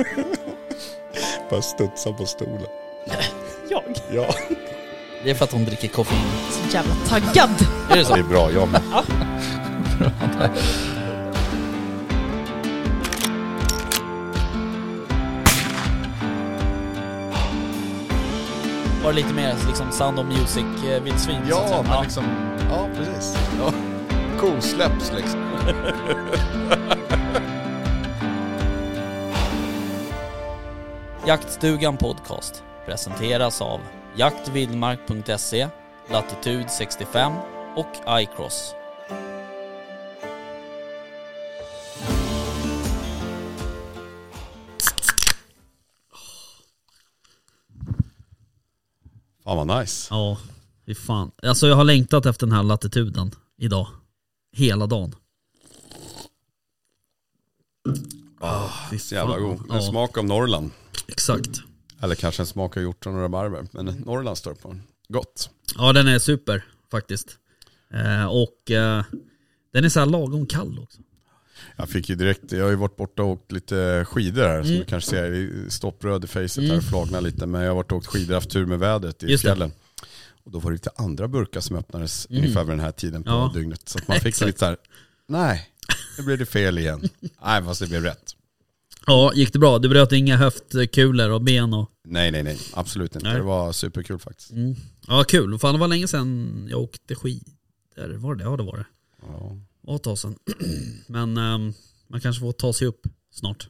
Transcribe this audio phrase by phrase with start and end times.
[1.50, 2.66] Bara studsa på stolen.
[3.70, 3.82] Jag?
[4.12, 4.34] Ja,
[5.24, 6.18] Det är för att hon dricker koffein.
[6.50, 7.50] Så jävla taggad.
[7.90, 8.14] Är det så?
[8.14, 8.50] det är bra.
[8.52, 8.82] Jag med.
[19.02, 21.40] Var det lite mer liksom Sound of Music-vildsvin?
[21.48, 22.24] Ja, men liksom...
[22.70, 23.36] Ja, precis.
[23.58, 23.72] Ja.
[24.40, 25.40] Kosläpps liksom.
[31.30, 33.80] Jaktstugan Podcast presenteras av
[34.16, 35.68] jaktvildmark.se,
[36.10, 37.32] Latitude 65
[37.76, 38.74] och iCross.
[49.44, 50.06] Fan vad nice.
[50.14, 50.38] Ja,
[50.86, 51.30] fy fan.
[51.42, 53.86] Alltså jag har längtat efter den här latituden idag.
[54.52, 55.14] Hela dagen.
[58.90, 59.60] Fy så jävla god.
[59.60, 59.82] En Ja.
[59.82, 60.70] smak av Norrland.
[61.12, 61.50] Exakt.
[62.02, 63.66] Eller kanske en smak av hjortron och rabarber.
[63.72, 64.82] Men Norrland står på den.
[65.08, 65.50] Gott.
[65.76, 67.36] Ja den är super faktiskt.
[67.94, 69.04] Eh, och eh,
[69.72, 70.98] den är så här lagom kall också.
[71.76, 74.70] Jag fick ju direkt, jag har ju varit borta och åkt lite skidor här som
[74.70, 74.80] Mm.
[74.80, 76.78] du kanske ser i stoppröd i facet här Mm.
[76.78, 77.46] och flagnar lite.
[77.46, 79.48] Men jag har varit och åkt skidor, haft tur med vädret i Just det.
[79.48, 79.72] fjällen.
[80.44, 82.42] Och då var det lite andra burkar som öppnades Mm.
[82.42, 83.50] ungefär vid den här tiden på Ja.
[83.54, 83.88] dygnet.
[83.88, 84.76] Så man fick lite så här,
[85.28, 85.70] nej,
[86.18, 87.08] nu blev det fel igen.
[87.44, 88.36] nej, fast det blev rätt.
[89.06, 89.78] Ja, gick det bra?
[89.78, 91.90] Du bröt inga höftkulor och ben och...
[92.04, 93.26] Nej, nej, nej, absolut inte.
[93.28, 93.36] Nej.
[93.36, 94.50] Det var superkul faktiskt.
[94.50, 94.74] Mm.
[95.08, 95.58] Ja, kul.
[95.58, 97.52] Fan, det var länge sedan jag åkte skidor.
[98.16, 98.44] Var det?
[98.44, 98.84] Ja, det var det.
[99.22, 99.56] Ja.
[99.82, 100.34] Det var ett tag sedan.
[101.06, 101.72] Men ehm,
[102.08, 103.00] man kanske får ta sig upp
[103.32, 103.68] snart.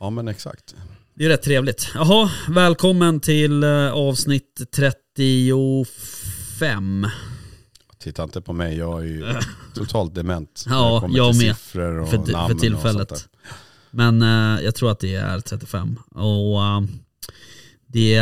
[0.00, 0.74] ja, men exakt.
[1.14, 1.88] Det är rätt trevligt.
[1.94, 7.06] Jaha, välkommen till eh, avsnitt 35.
[7.98, 9.34] Titta inte på mig, jag är ju
[9.74, 10.64] totalt dement.
[10.68, 11.56] Ja, det jag med.
[11.56, 13.08] Siffror och För, namn för Och sånt tillfället.
[13.08, 13.18] där.
[13.90, 15.98] Men eh, jag tror att det är 35.
[16.14, 16.80] Och eh,
[17.86, 18.20] det.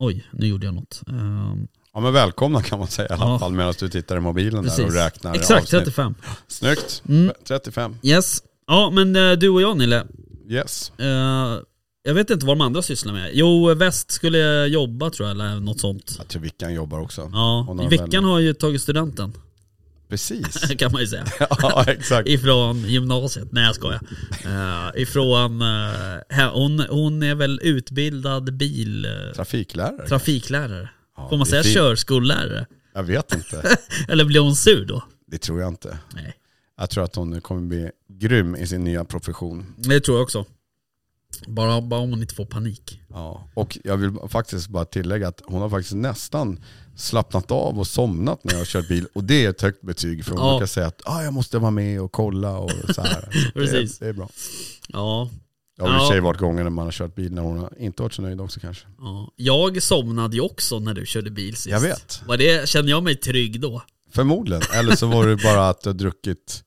[0.00, 1.02] Oj, nu gjorde jag något.
[1.08, 1.54] Eh,
[1.92, 3.38] Ja men välkomna kan man säga i alla Ja.
[3.38, 4.94] fall medan du tittar i mobilen där och precis.
[4.94, 5.70] räknar Exakt, avsnitt.
[5.84, 6.14] 35.
[6.48, 7.02] Snyggt.
[7.08, 7.32] Mm.
[7.44, 7.96] 35.
[8.02, 8.42] Yes.
[8.66, 10.06] Ja, men eh, du och jag Nille.
[10.48, 10.92] Yes.
[10.98, 11.58] eh,
[12.02, 13.30] jag vet inte vad de andra sysslar med.
[13.34, 16.14] Jo, Väst skulle jobba tror jag, eller något sånt.
[16.18, 17.30] Jag tror Vickan jobbar också.
[17.32, 17.66] Ja,
[18.20, 18.22] vänner.
[18.22, 19.32] har ju tagit studenten.
[20.08, 20.60] Precis.
[20.78, 21.24] kan man ju säga.
[21.50, 22.28] ja exakt.
[22.28, 23.52] Ifrån gymnasiet.
[23.52, 24.00] Nej jag skojar.
[24.46, 29.04] Uh, ifrån, uh, hon, hon är väl utbildad bil...
[29.04, 30.08] eh, Trafiklärare.
[30.08, 30.88] trafiklärare.
[31.16, 32.66] Ja, Får man säga körskollärare?
[32.94, 33.76] Jag vet inte.
[34.08, 35.02] Eller blir hon sur då?
[35.26, 35.98] Det tror jag inte.
[36.14, 36.34] Nej.
[36.78, 39.74] Jag tror att hon kommer bli grym i sin nya profession.
[39.76, 40.44] Det tror jag också.
[41.46, 43.00] Bara, bara om hon inte får panik.
[43.08, 43.48] Ja.
[43.54, 46.60] Och jag vill faktiskt bara tillägga att hon har faktiskt nästan
[46.96, 49.06] slappnat av och somnat när jag har kört bil.
[49.14, 50.52] Och det är ett högt betyg för hon Ja.
[50.52, 53.50] brukar säga att ah, jag måste vara med och kolla och så här.
[53.54, 53.98] Precis.
[53.98, 54.28] Det, det är bra.
[54.88, 55.30] Ja,
[55.76, 57.58] Jag har i och för sig varit gånger när man har kört bil när hon
[57.58, 58.86] har inte varit så nöjd också kanske.
[58.98, 59.32] ja.
[59.36, 61.66] Jag somnade ju också när du körde bil sist.
[61.66, 62.22] Jag vet.
[62.26, 63.82] Var det, kände jag mig trygg då?
[64.10, 64.62] Förmodligen.
[64.74, 66.64] Eller så var det bara att du har druckit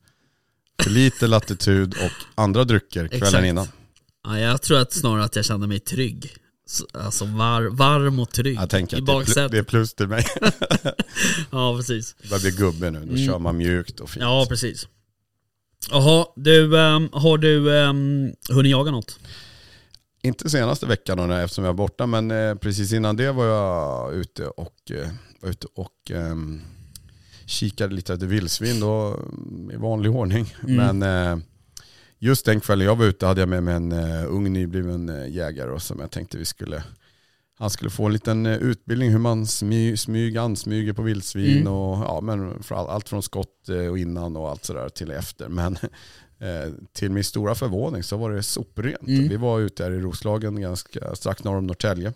[0.83, 3.45] för lite latitud och andra drycker kvällen Exakt.
[3.45, 3.67] innan.
[4.23, 6.35] Ja, jag tror att snarare att jag kände mig trygg.
[6.93, 9.51] Alltså var, varm och trygg Jag tänker i baksätet.
[9.51, 10.25] det är plus till mig.
[11.51, 12.15] Ja, precis.
[12.21, 12.99] Jag börjar bli gubbe nu.
[12.99, 13.27] Då Mm.
[13.27, 14.21] kör man mjukt och fint.
[14.23, 14.87] Ja, precis.
[15.91, 19.19] Jaha, du, ehm, har du um, hunnit jaga något?
[20.23, 24.13] Inte senaste veckan då, eftersom jag är borta, men eh, precis innan det var jag
[24.13, 25.07] ute och, eh,
[25.41, 26.61] var ute och ehm,
[27.45, 29.19] kikade lite efter vildsvin då,
[29.73, 30.55] i vanlig ordning.
[30.67, 30.99] Mm.
[30.99, 31.43] Men eh,
[32.21, 35.27] just den kvällen jag var ute hade jag med mig en uh, ung nybliven eh,
[35.29, 36.83] jägare och som jag tänkte vi skulle
[37.57, 41.73] han skulle få en liten eh, utbildning hur man smy, smyg, ansmyger på vildsvin Mm.
[41.73, 45.49] och ja, men all, allt från skott och innan och allt sådär till efter.
[45.49, 45.73] Men
[46.39, 49.07] eh, till min stora förvåning så var det soprent.
[49.07, 49.27] Mm.
[49.27, 52.13] Vi var ute här i Roslagen ganska strax norr om Norrtälje.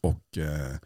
[0.00, 0.76] Och eh,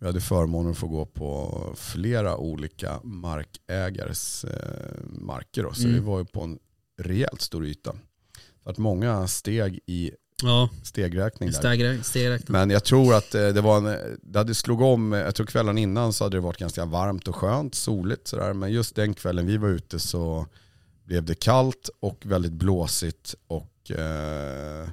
[0.00, 5.62] vi hade förmånen att få gå på flera olika markägares eh, marker.
[5.62, 5.72] Då.
[5.72, 5.94] Så Mm.
[5.94, 6.58] vi var ju på en
[6.98, 7.94] rejält stor yta.
[8.62, 10.10] För att många steg i
[10.42, 11.56] Ja, stegräkning där.
[12.02, 12.52] stegräkning.
[12.52, 15.78] Men jag tror att eh, det var en, det hade slog om, jag tror kvällen
[15.78, 18.52] innan så hade det varit ganska varmt och skönt, soligt sådär.
[18.52, 20.46] Men just den kvällen vi var ute så
[21.04, 24.88] blev det kallt och väldigt blåsigt och eh,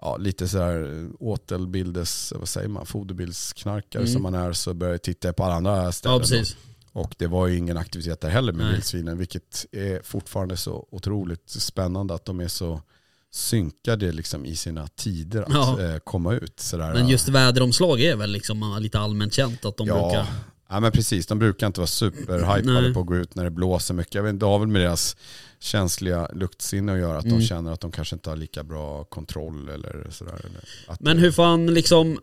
[0.00, 4.12] ja, lite sådär åtelbildes, vad säger man, foderbildsknarkare Mm.
[4.12, 6.14] som man är så började jag titta på alla andra ställen.
[6.14, 6.56] Ja, precis.
[6.92, 8.72] Och det var ju ingen aktivitet där heller med Nej.
[8.74, 12.82] vildsvinen, vilket är fortfarande så otroligt spännande att de är så
[13.30, 15.82] synkade liksom i sina tider att Ja.
[15.82, 16.60] eh, komma ut.
[16.60, 16.94] Sådär.
[16.94, 20.26] Men just väderomslag är väl liksom lite allmänt känt att de ja, brukar...
[20.70, 23.94] Ja men precis, de brukar inte vara superhypade på att gå ut när det blåser
[23.94, 24.14] mycket.
[24.14, 25.16] Jag vet inte, det har väl med deras
[25.58, 27.18] känsliga luktsinne att göra.
[27.18, 27.38] Att Mm.
[27.38, 30.32] de känner att de kanske inte har lika bra kontroll eller sådär.
[30.44, 32.18] Eller Men hur fan liksom,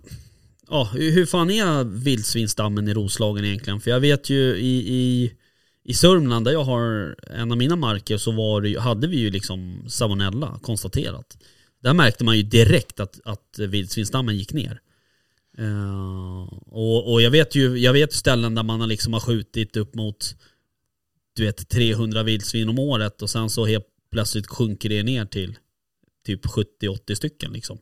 [0.70, 3.80] ja hur fan är vildsvinsstammen i Roslagen egentligen?
[3.80, 5.34] För jag vet ju i, i,
[5.84, 9.30] i Sörmland där jag har en av mina marker så var det, hade vi ju
[9.30, 11.38] liksom salmonella konstaterat.
[11.84, 14.80] Där märkte man ju direkt att, att vildsvinsstammen gick ner.
[15.60, 19.78] Uh, och, och jag vet ju jag vet ställen där man har liksom har skjutit
[19.78, 20.36] upp mot
[21.36, 25.58] du vet 300 vildsvin om året och sen så helt plötsligt sjunker det ner till
[26.26, 27.78] typ 70-80 stycken liksom.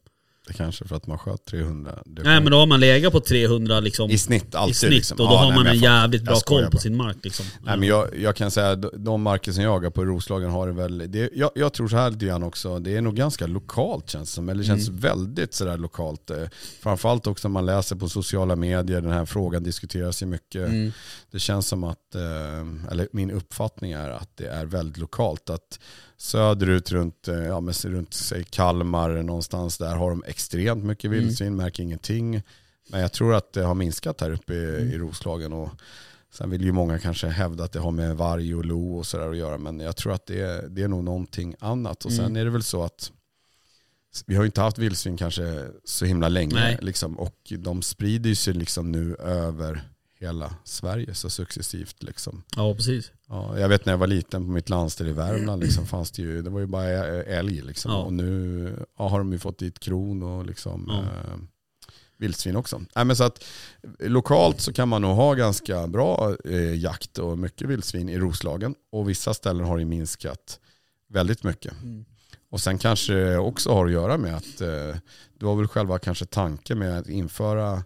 [0.48, 2.00] Det kanske för att man sköt 300.
[2.06, 4.72] Det Nej men då har man legat på 300 liksom I snitt alltid.
[4.72, 5.16] i snitt liksom.
[5.20, 6.80] och då Ja, har nej, man en jävligt bra koll på bara.
[6.80, 7.46] sin mark liksom.
[7.62, 10.68] Nej, men jag, jag kan säga att de marker som jag jagar på Roslagen har
[10.68, 13.48] det väl, det, jag, jag tror så här lite grann också, det är nog ganska
[13.48, 15.00] lokalt känns det som, eller känns Mm.
[15.02, 16.30] väldigt sådär lokalt.
[16.30, 16.38] Eh,
[16.82, 20.68] Framförallt också när man läser på sociala medier, den här frågan diskuteras ju mycket.
[20.68, 20.92] Mm.
[21.32, 25.50] Det känns som att, eh, eller min uppfattning är att det är väldigt lokalt.
[25.50, 25.80] Att
[26.18, 31.20] söderut runt, eh, ja, men runt säg Kalmar någonstans där har de extremt mycket Mm.
[31.20, 32.42] vildsvin, märker ingenting.
[32.90, 34.92] Men jag tror att det har minskat här uppe i, Mm.
[34.94, 35.54] i Roslagen.
[35.54, 35.70] Och
[36.34, 39.30] sen vill ju många kanske hävda att det har med varg och lo och sådär
[39.30, 39.58] att göra.
[39.58, 42.06] Men jag tror att det är, det är nog någonting annat.
[42.06, 42.38] Och sen Mm.
[42.38, 43.12] är det väl så att
[44.26, 46.78] vi har ju inte haft vildsvin kanske så himla länge.
[46.82, 49.82] Liksom, och de sprider sig liksom nu över
[50.24, 52.04] hela Sverige så successivt.
[52.04, 52.44] Liksom.
[52.56, 53.12] Ja precis.
[53.30, 56.22] Ja, jag vet när jag var liten på mitt landställe i Värmland liksom, fanns det
[56.22, 56.88] ju, det var ju bara
[57.24, 57.62] älg.
[57.62, 57.92] Liksom.
[57.92, 57.98] Ja.
[57.98, 61.00] Och nu ja, har de ju fått dit kron och liksom, Ja.
[61.02, 61.38] eh,
[62.18, 62.82] vildsvin också.
[62.96, 63.44] Nej, men så att,
[64.00, 68.76] lokalt så kan man nog ha ganska bra eh, jakt och mycket vildsvin i Roslagen.
[68.92, 70.60] Och vissa ställen har det minskat
[71.10, 71.74] väldigt mycket.
[71.84, 72.06] Mm.
[72.50, 74.96] Och sen kanske det också har att göra med att eh,
[75.40, 77.84] det var väl själva kanske tanken med att införa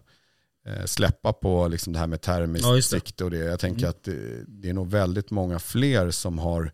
[0.86, 3.36] släppa på liksom det här med termiskt Ja, sikte och det.
[3.38, 3.90] Jag tänker Mm.
[3.90, 6.72] att det, det är nog väldigt många fler som har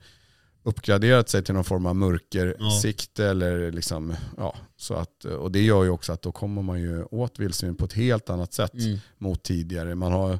[0.62, 5.84] uppgraderat sig till någon form av mörkersikte eller liksom, ja, så att, och det gör
[5.84, 8.98] ju också att då kommer man ju åt vildsvin på ett helt annat sätt Mm.
[9.18, 9.94] mot tidigare.
[9.94, 10.38] Man har,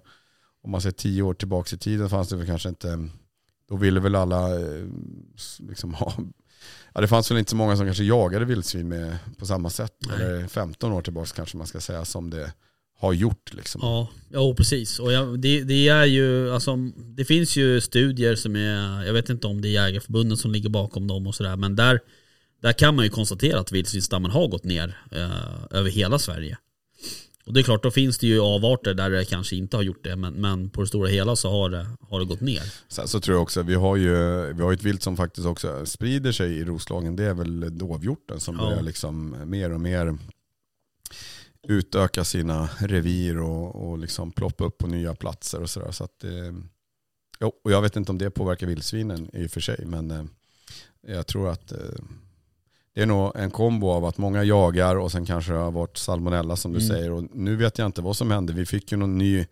[0.62, 3.09] om man ser tio år tillbaka i tiden fanns det väl kanske inte,
[3.69, 4.85] då ville väl alla eh,
[5.59, 6.15] liksom ha,
[6.95, 9.97] ja det fanns väl inte så många som kanske jagade vildsvin med, på samma sätt,
[10.09, 10.15] Nej.
[10.17, 12.53] eller 15 år tillbaka kanske man ska säga som det
[12.99, 13.81] har gjort liksom.
[13.85, 14.99] Ja, ja precis.
[14.99, 16.76] Och jag, det, det är ju, alltså,
[17.17, 20.69] det finns ju studier som är, jag vet inte om det är Jägarförbundet som ligger
[20.69, 22.00] bakom dem och sådär, men där,
[22.62, 26.58] där kan man ju konstatera att vildsvinsstammen har gått ner eh, över hela Sverige.
[27.46, 30.05] Och det är klart, då finns det ju avarter där det kanske inte har gjort
[30.05, 32.62] det, men, men på det stora hela så har det, har det gått ner.
[32.88, 34.12] Sen så tror jag också, vi har ju
[34.52, 37.17] vi har ett vilt som faktiskt också sprider sig i Roslagen.
[37.17, 38.64] Det är väl dovhjorten som Ja.
[38.67, 40.19] börjar liksom mer och mer
[41.69, 45.90] utöka sina revir och, och liksom ploppa upp på nya platser och sådär.
[45.90, 49.84] Så att, eh, och jag vet inte om det påverkar vildsvinen i och för sig,
[49.87, 50.25] men eh,
[51.06, 51.78] jag tror att eh,
[52.94, 55.96] det är nog en kombo av att många jagar och sen kanske det har varit
[55.99, 56.88] salmonella som du Mm.
[56.88, 57.11] säger.
[57.12, 58.52] Och nu vet jag inte vad som hände.
[58.52, 59.46] Vi fick ju någon ny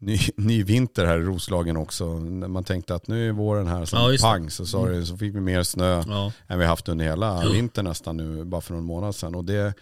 [0.00, 2.18] ny, ny vinter här i Roslagen också.
[2.18, 5.16] När man tänkte att nu är våren här, så Ja, pang så, sa det, så
[5.16, 7.50] fick vi mer snö Ja, än vi haft under hela Ja.
[7.52, 9.34] vintern nästan nu, bara för någon månad sedan.
[9.34, 9.74] Och det,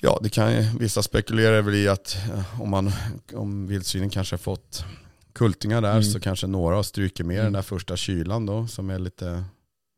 [0.00, 2.92] ja, det kan vissa spekulerar väl i att eh, om, man,
[3.34, 4.84] om vildsvinen kanske har fått
[5.32, 6.02] kultingar där Mm.
[6.02, 7.44] så kanske några stryker med Mm.
[7.44, 9.44] den där första kylan då som är lite,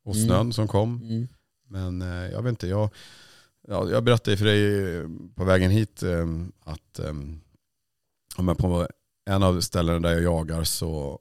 [0.04, 0.26] och Mm.
[0.26, 1.02] snön som kom.
[1.02, 1.28] mm.
[1.68, 2.90] Men eh, jag vet inte, jag,
[3.68, 6.02] ja, jag berättade för dig eh, på vägen hit
[6.64, 7.00] att
[8.38, 8.88] men på
[9.30, 11.18] en av ställena där jag jagar så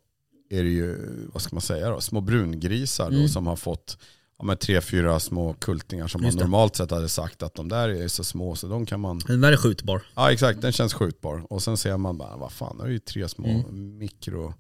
[0.49, 0.97] är det ju,
[1.33, 3.27] vad ska man säga då, små brungrisar då, Mm.
[3.29, 3.97] som har fått
[4.39, 6.37] ja, men tre, fyra små kultingar som man det.
[6.41, 9.41] normalt sett hade sagt att de där är så små så de kan man, Den
[9.41, 10.01] där är skjutbar.
[10.15, 11.43] ja exakt den känns skjutbar.
[11.49, 13.97] Och sen ser man bara, vad fan, det är ju tre små Mm.
[13.97, 14.53] mikro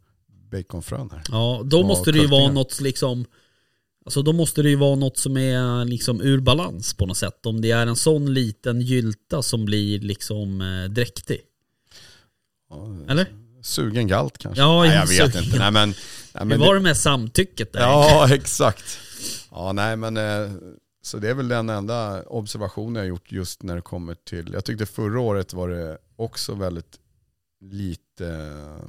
[0.51, 1.23] baconfrön här.
[1.31, 3.25] Ja, då Små måste det ju vara något liksom
[4.05, 7.45] Alltså då måste det ju vara något som är liksom ur balans på något sätt.
[7.45, 11.41] Om det är en sån liten gylta som blir liksom eh, dräktig.
[12.69, 13.27] Ja, Eller?
[13.61, 14.61] Sugen galt kanske?
[14.61, 15.57] Ja, nej, jag vet inte.
[15.59, 15.93] Nej, men,
[16.33, 17.79] nej, men var det med samtycket där?
[17.79, 18.99] Ja, exakt.
[19.51, 20.51] Ja, nej men eh,
[21.01, 24.65] så det är väl den enda observationen jag gjort just när det kommer till, jag
[24.65, 26.99] tyckte förra året var det också väldigt
[27.61, 28.87] lite eh,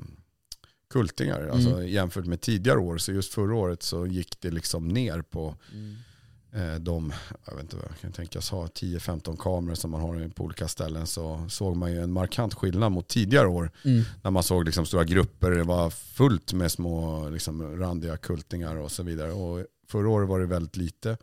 [0.90, 1.50] kultingar, Mm.
[1.54, 2.98] alltså jämfört med tidigare år.
[2.98, 5.96] Så just förra året så gick det liksom ner på Mm.
[6.52, 7.12] eh, de,
[7.46, 10.68] jag vet inte vad jag kan tänkas ha, 10-15 kameror som man har på olika
[10.68, 13.70] ställen så såg man ju en markant skillnad mot tidigare år.
[13.84, 14.02] Mm.
[14.22, 18.92] När man såg liksom stora grupper, det var fullt med små liksom randiga kultingar och
[18.92, 19.32] så vidare.
[19.32, 21.16] Och förra året var det väldigt lite.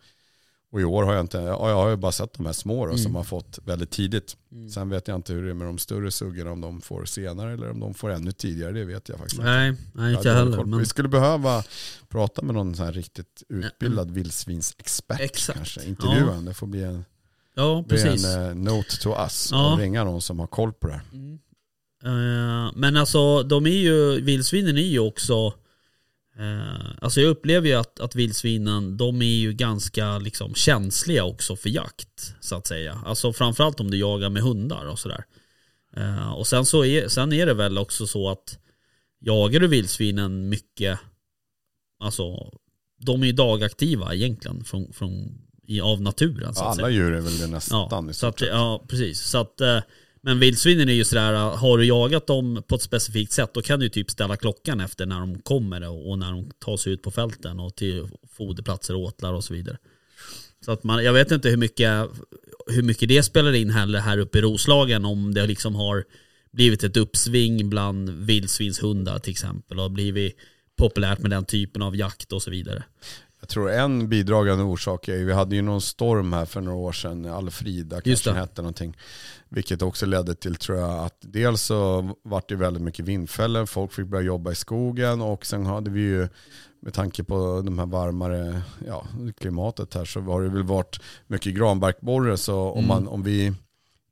[0.71, 2.85] Och i år har jag inte, ja, jag har ju bara sett de här små
[2.85, 2.97] då, Mm.
[3.03, 4.37] som har fått väldigt tidigt.
[4.51, 4.69] Mm.
[4.69, 7.53] Sen vet jag inte hur det är med de större suggorna, om de får senare
[7.53, 9.51] eller om de får ännu tidigare, det vet jag faktiskt inte.
[9.51, 10.65] Nej, nej inte har dålig heller.
[10.65, 11.63] Men, Vi skulle behöva
[12.09, 15.57] prata med någon här riktigt utbildad vildsvinsexpert Exakt.
[15.57, 15.83] kanske.
[15.85, 17.05] Intervjua en, det får bli en,
[17.55, 18.25] ja, precis.
[18.25, 19.73] en eh, note to us Ja.
[19.73, 21.03] och ringa någon som har koll på det här.
[21.13, 21.39] Mm.
[22.03, 25.53] Eh, men alltså de är ju, vildsvinen är ju också
[26.39, 31.55] eh, Alltså jag upplever ju att, att vildsvinen, de är ju ganska liksom känsliga också
[31.55, 33.01] för jakt så att säga.
[33.05, 35.25] Alltså framförallt om du jagar med hundar och sådär.
[35.95, 38.59] Eh, och sen så är, sen är det väl också så att
[39.19, 40.99] jagar du vildsvinen mycket,
[41.99, 42.53] alltså
[42.99, 46.67] de är ju dagaktiva egentligen från, från, i, av naturen Ja, att säga.
[46.85, 49.21] alla djur är väl det nästan Ja, så att, ja precis.
[49.21, 49.79] Så att, eh,
[50.21, 53.79] men vildsvinen är ju sådär, har du jagat dem på ett specifikt sätt då kan
[53.79, 56.93] du ju typ ställa klockan efter när de kommer och och när de tar sig
[56.93, 58.07] ut på fälten och till
[58.37, 59.77] foderplatser, åtlar och så vidare.
[60.65, 62.09] Så att man, jag vet inte hur mycket,
[62.67, 66.03] hur mycket det spelar in heller här uppe i Roslagen om det liksom har
[66.51, 70.37] blivit ett uppsving bland vildsvinshundar till exempel och blivit
[70.77, 72.83] populärt med den typen av jakt och så vidare.
[73.39, 76.91] Jag tror en bidragande orsak är vi hade ju någon storm här för några år
[76.91, 78.97] sedan, Alfrida kanske hette någonting.
[79.49, 83.93] Vilket också ledde till, tror jag, att dels så vart det väldigt mycket vindfällor, folk
[83.93, 86.27] fick börja jobba i skogen och sen hade vi ju,
[86.81, 89.05] med tanke på de här varmare ja,
[89.39, 92.37] klimatet här, så har det väl varit mycket granbarkborre.
[92.37, 92.87] Så om, Mm.
[92.87, 93.53] man, om vi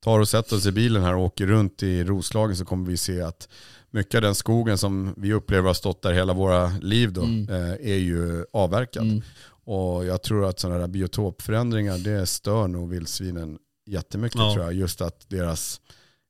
[0.03, 2.97] tar och sätter oss i bilen här och åker runt i Roslagen så kommer vi
[2.97, 3.49] se att
[3.91, 7.49] mycket av den skogen som vi upplever har stått där hela våra liv då, Mm.
[7.49, 9.03] eh, är ju avverkad.
[9.03, 9.21] Mm.
[9.67, 14.53] Och jag tror att sådana där biotopförändringar, det stör nog vildsvinen jättemycket Ja.
[14.53, 14.73] tror jag.
[14.73, 15.81] Just att deras,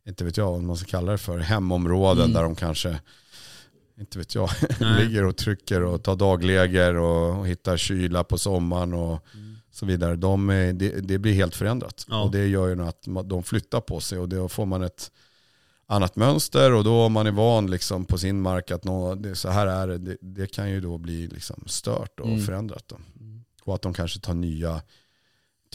[0.07, 2.33] inte vet jag vad man ska kalla det för, hemområden Mm.
[2.33, 2.99] där de kanske,
[3.99, 4.49] inte vet jag,
[4.99, 9.55] ligger och trycker och tar dagläger och, och hittar kyla på sommaren och Mm.
[9.71, 10.15] så vidare.
[10.15, 12.05] De, det, det blir helt förändrat.
[12.09, 12.23] Ja.
[12.23, 15.11] Och det gör ju att de flyttar på sig och då får man ett
[15.87, 19.35] annat mönster och då om man är van liksom på sin mark att nå, det,
[19.35, 22.41] så här är det, det, det kan ju då bli liksom stört och Mm.
[22.45, 22.83] förändrat.
[22.87, 22.97] Då.
[23.63, 24.81] Och att de kanske tar nya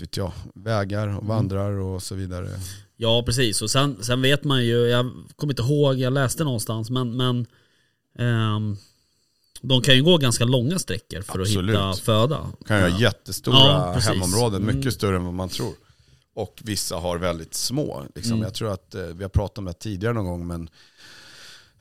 [0.00, 2.48] vet jag, vägar och vandrar och så vidare.
[2.96, 3.62] Ja, precis.
[3.62, 7.46] Och sen, sen vet man ju, jag kommer inte ihåg, jag läste någonstans, men, men
[8.18, 8.76] ehm,
[9.60, 11.76] de kan ju gå ganska långa sträckor för Absolut.
[11.76, 12.46] att hitta föda.
[12.58, 14.92] De kan ju ha jättestora Ja, hemområden, mycket Mm.
[14.92, 15.74] större än vad man tror.
[16.34, 18.02] Och vissa har väldigt små.
[18.14, 18.32] Liksom.
[18.32, 18.42] Mm.
[18.44, 20.68] Jag tror att eh, vi har pratat om det tidigare någon gång, men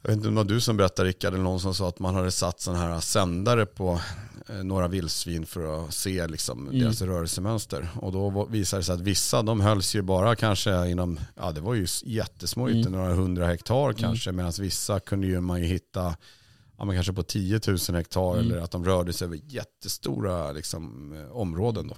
[0.01, 1.99] jag vet inte om det var du som berättade Rickard, eller någon som sa att
[1.99, 4.01] man hade satt sådana här sändare på
[4.49, 6.79] eh, några vildsvin för att se liksom, Mm.
[6.79, 7.89] deras rörelsemönster.
[8.01, 11.61] Och då visade det sig att vissa, de hölls ju bara kanske inom, ja det
[11.61, 12.99] var ju jättesmå ytor, Mm.
[12.99, 16.15] några hundra hektar kanske, medan vissa kunde ju man ju hitta
[16.77, 18.51] ja, men kanske på 10 000 hektar Mm.
[18.51, 21.87] eller att de rörde sig över jättestora liksom, eh, områden.
[21.87, 21.95] Då.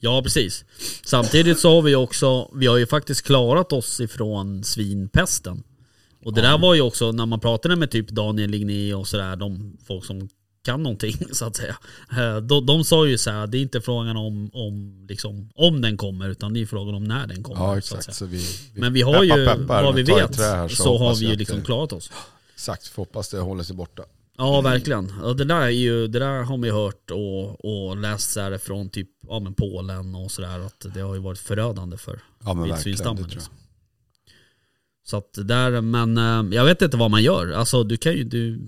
[0.00, 0.64] Ja, precis.
[1.04, 5.62] Samtidigt så har vi också, vi har ju faktiskt klarat oss ifrån svinpesten.
[6.24, 9.36] Och det där var ju också, när man pratade med typ Daniel Ligné och sådär,
[9.36, 10.28] de folk som
[10.64, 11.76] kan någonting så att säga.
[12.10, 15.80] Eh, De, de sa ju så här, det är inte frågan om, om, liksom, om
[15.80, 17.60] den kommer, utan det är frågan om när den kommer.
[17.64, 18.04] Ja så exakt.
[18.04, 18.14] säga.
[18.14, 18.36] Så vi,
[18.74, 21.26] vi Men vi har peppar, ju, peppar, vad vi vet, här, så, har hoppas vi
[21.26, 22.10] ju liksom det- klarat oss.
[22.54, 24.02] Exakt, får hoppas det håller sig borta.
[24.36, 25.12] Ja verkligen.
[25.36, 28.58] Det där är ju, det där har man ju hört och, och läst så här
[28.58, 32.54] från typ ja, men Polen och sådär att det har ju varit förödande för Ja
[32.54, 33.22] vildsvinsstammen.
[33.22, 33.54] Liksom.
[35.06, 37.52] Så att där, men eh, jag vet inte vad man gör.
[37.52, 38.66] Alltså du kan ju, du,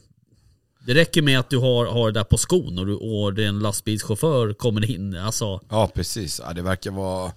[0.86, 3.58] det räcker med att du har, har det där på skon och, du, och en
[3.58, 5.16] lastbilschaufför kommer in.
[5.16, 7.32] Alltså, Ja precis, ja, det verkar vara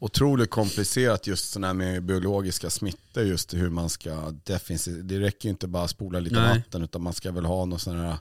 [0.00, 5.08] otroligt komplicerat just sådana här med biologiska smittor, just hur man ska defensivt.
[5.08, 6.58] Det räcker ju inte bara att spola lite Nej.
[6.58, 8.18] vatten utan man ska väl ha något sådana här,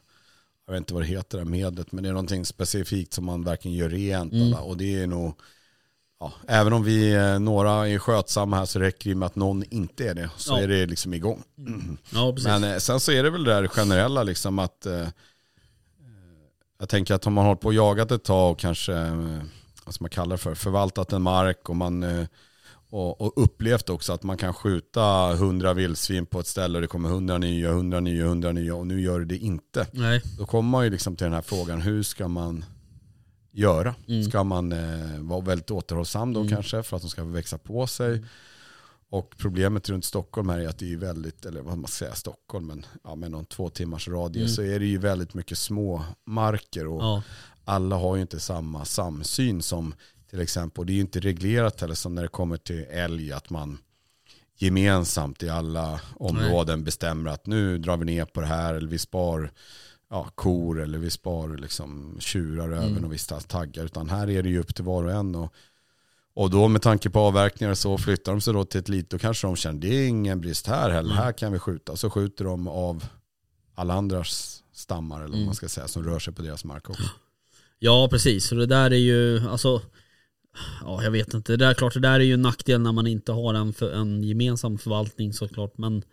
[0.66, 3.26] jag vet inte vad det heter det här medlet, men det är någonting specifikt som
[3.26, 4.34] man verkligen gör rent.
[4.34, 4.54] Mm.
[4.54, 5.34] Och det är nog,
[6.20, 9.64] ja, även om vi eh, några är skötsamma här så räcker det med att någon
[9.70, 10.60] inte är det, så Ja.
[10.62, 11.44] är det liksom igång.
[12.14, 12.36] ja.
[12.44, 15.08] Men eh, sen så är det väl det där generella liksom att eh,
[16.80, 18.94] jag tänker att om man har hållit på och jagat ett tag och kanske,
[19.90, 22.26] vad ska man kalla det för, förvaltat en mark och man eh,
[22.90, 26.88] och, och upplevt också att man kan skjuta hundra vildsvin på ett ställe och det
[26.88, 29.88] kommer hundra nya, hundra nya, hundra nya och nu gör det inte.
[29.92, 30.22] Nej.
[30.38, 32.66] Då kommer man ju liksom till den här frågan, hur ska man
[33.52, 33.96] göra?
[34.08, 34.24] Mm.
[34.24, 36.54] Ska man eh, vara väldigt återhållsam då Mm.
[36.54, 38.24] kanske för att de ska växa på sig?
[39.12, 42.16] Och problemet runt Stockholm här är att det är väldigt, eller vad man ska säga
[42.16, 44.54] Stockholm, men ja, med någon två timmars radie Mm.
[44.54, 47.24] så är det ju väldigt mycket små marker och Ja.
[47.70, 49.94] Alla har ju inte samma samsyn som
[50.30, 53.32] till exempel, och det är ju inte reglerat heller som när det kommer till älg
[53.32, 53.78] att man
[54.58, 58.98] gemensamt i alla områden bestämmer att nu drar vi ner på det här eller vi
[58.98, 59.52] spar
[60.10, 63.06] ja, kor eller vi spar liksom tjurar över Mm.
[63.06, 63.86] och vissa taggar.
[63.86, 65.36] Utan här är det ju upp till var och en.
[65.36, 65.54] Och,
[66.34, 69.10] och då med tanke på avverkningar så flyttar de sig då till ett lit.
[69.10, 71.12] Då kanske de känner det är ingen brist här heller.
[71.12, 71.24] Mm.
[71.24, 71.96] Här kan vi skjuta.
[71.96, 73.06] Så skjuter de av
[73.76, 75.46] alla andras stammar eller Mm.
[75.46, 77.04] man ska säga som rör sig på deras mark också.
[77.80, 79.82] Ja precis, och det där är ju, alltså
[80.82, 83.08] Ja jag vet inte, det där, klart det där är ju en nackdel när man
[83.08, 85.78] inte har en, för, en gemensam förvaltning såklart.
[85.78, 86.04] Men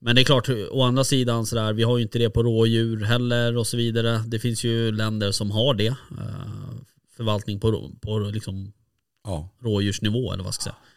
[0.00, 3.04] Men det är klart, å andra sidan sådär, vi har ju inte det på rådjur
[3.04, 4.22] heller och så vidare.
[4.26, 5.94] Det finns ju länder som har det eh,
[7.16, 8.72] Förvaltning på, på liksom
[9.24, 9.48] Ja.
[9.60, 10.87] rådjursnivå eller vad ska jag säga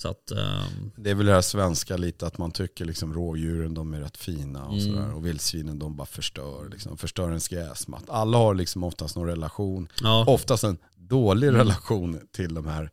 [0.00, 3.74] Så att, ehm, Det är väl det här svenska lite att man tycker liksom rådjuren
[3.74, 4.84] de är rätt fina och Mm.
[4.84, 5.14] sådär.
[5.14, 8.04] Och vildsvinen de bara förstör, liksom, förstör ens gräsmatt.
[8.08, 11.58] Alla har liksom oftast någon relation, ja, oftast en dålig Mm.
[11.58, 12.90] relation till de här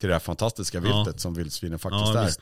[0.00, 0.82] till det här fantastiska Ja.
[0.96, 2.26] viltet som vildsvinen faktiskt ja är.
[2.26, 2.40] visst.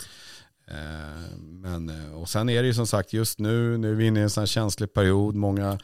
[0.68, 4.06] Eh, Men, eh, och sen är det ju som sagt just nu, nu är vi
[4.06, 5.34] inne i en sån här känslig period.
[5.34, 5.78] Många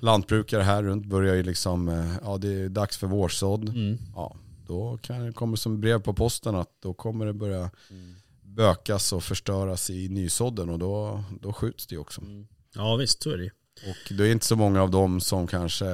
[0.00, 3.68] lantbrukare här runt börjar ju liksom, eh, ja det är dags för vårsådd.
[3.68, 3.98] Mm.
[4.14, 4.36] Ja,
[4.68, 7.70] då kan det komma som brev på posten att då kommer det börja
[8.42, 12.22] bökas och förstöras i nysådden och då, då skjuts det också.
[12.74, 13.50] Ja visst, så är det.
[13.90, 15.84] Och det är inte så många av dem som kanske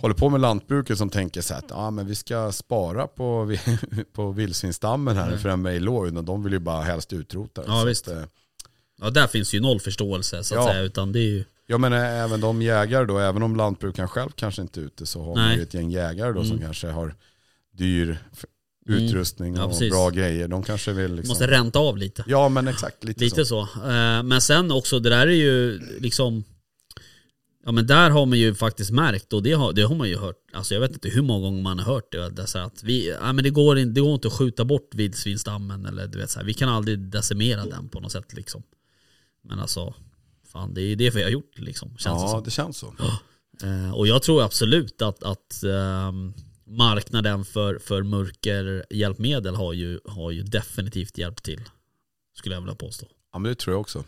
[0.00, 3.56] håller på med lantbruket som tänker så här att ah, men vi ska spara på,
[4.12, 5.38] på vildsvinsstammen här Nej.
[5.38, 6.10] för en mejlår.
[6.22, 7.70] De vill ju bara helst utrota den.
[7.70, 8.08] Ja, visst.
[8.08, 8.24] Att, eh,
[9.00, 10.72] Ja där finns ju noll förståelse så att Ja.
[10.72, 14.30] säga utan det är ju Jag menar även de jägare då, även om lantbrukaren själv
[14.34, 15.56] kanske inte är ute så har man Nej.
[15.56, 16.64] ju ett gäng jägare då som Mm.
[16.66, 17.14] kanske har
[17.72, 18.18] dyr
[18.88, 19.04] Mm.
[19.04, 19.90] utrustning Ja, och precis.
[19.92, 20.48] bra grejer.
[20.48, 21.28] De kanske vill liksom...
[21.28, 23.66] måste ränta av lite Ja men exakt, lite, Lite så.
[23.74, 23.80] så.
[23.90, 26.44] Eh, Men sen också, det där är ju liksom
[27.64, 30.16] Ja men där har man ju faktiskt märkt och det har, det har man ju
[30.18, 33.08] hört Alltså jag vet inte hur många gånger man har hört det, så att vi,
[33.22, 36.30] ja, men det, går in, det går inte att skjuta bort vildsvinsstammen eller du vet
[36.30, 38.62] så här, Vi kan aldrig decimera den på något sätt liksom
[39.42, 39.94] Men alltså
[40.52, 42.42] Fan det är det vi har gjort liksom känns det Ja som.
[42.44, 42.94] det känns så.
[43.62, 46.34] Eh, Och jag tror absolut att, att ehm,
[46.66, 51.60] marknaden för, för mörkerhjälpmedel har ju, har ju definitivt hjälpt till
[52.38, 54.04] Skulle jag vilja påstå Ja men det tror jag också.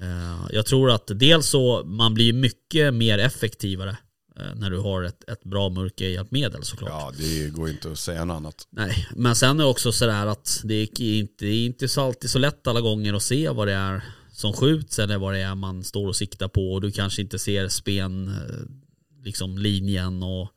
[0.00, 3.96] Eh, Jag tror att dels så man blir mycket mer effektivare
[4.36, 6.90] eh, när du har ett, ett bra mörkerhjälpmedel såklart.
[6.90, 8.66] Ja det går inte att säga något annat.
[8.70, 12.00] Nej, men sen är det också sådär att det är inte, det är inte så
[12.06, 14.02] alltid så lätt alla gånger att se vad det är
[14.40, 17.38] som skjuts eller vad det är man står och siktar på och du kanske inte
[17.38, 20.48] ser spen, eh, liksom linjen och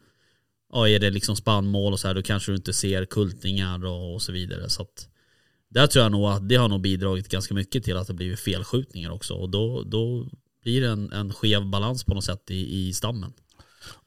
[0.73, 4.13] ja, är det liksom spannmål och så här då kanske du inte ser kultningar och,
[4.13, 4.69] och så vidare.
[4.69, 5.07] Så att
[5.69, 8.39] där tror jag nog att det har nog bidragit ganska mycket till att det blivit
[8.39, 10.25] felskjutningar också och då, då
[10.63, 13.33] blir det en, en skev balans på något sätt i, i stammen.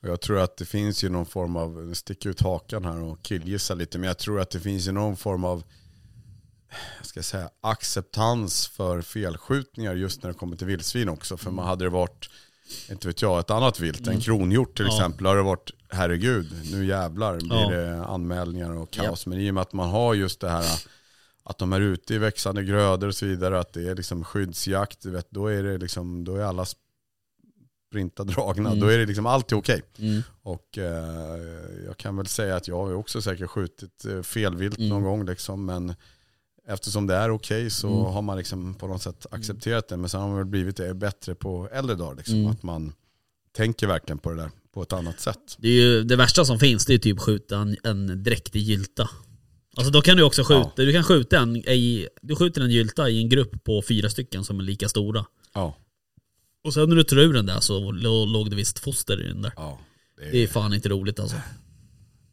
[0.01, 3.23] Jag tror att det finns ju någon form av, nu sticker ut hakan här och
[3.23, 5.63] killgissa lite, men jag tror att det finns ju någon form av
[7.03, 11.37] ska säga, acceptans för felskjutningar just när det kommer till vildsvin också.
[11.37, 12.31] För man hade det varit,
[12.91, 14.97] inte vet jag, ett annat vilt, en kronhjort till Mm.
[14.97, 15.03] Ja.
[15.03, 17.71] exempel, har det varit, herregud, nu jävlar blir Ja.
[17.71, 19.27] det anmälningar och kaos.
[19.27, 20.81] Men i och med att man har just det här
[21.49, 25.05] att de är ute i växande grödor och så vidare, att det är liksom skyddsjakt,
[25.05, 26.65] vet, då är det liksom, då är alla
[27.91, 28.81] sprinta dragna, Mm.
[28.81, 29.83] då är det liksom alltid okej.
[29.99, 30.23] Mm.
[30.43, 34.89] Och eh, jag kan väl säga att jag har också säkert skjutit eh, felvilt Mm.
[34.89, 35.95] någon gång liksom, men
[36.69, 38.01] eftersom det är okej så Mm.
[38.13, 39.97] har man liksom på något sätt accepterat det.
[39.97, 42.51] Men sen har man blivit det bättre på äldre dagar, liksom, Mm.
[42.51, 42.93] att man
[43.57, 45.57] tänker verkligen på det där på ett annat sätt.
[45.59, 49.11] Det, är ju, det värsta som finns det är typ skjuta en, en dräktig gylta.
[49.77, 53.09] Alltså då kan du också skjuta, du kan skjuta en i, du skjuter en gylta
[53.11, 55.25] i en grupp på fyra stycken som är lika stora.
[55.55, 55.77] Ja,
[56.65, 59.29] Och sen när du tar ur den där så lå- låg det visst foster i
[59.29, 59.53] den där.
[59.57, 59.79] ja.
[60.19, 61.37] Det är, Det är fan inte roligt alltså.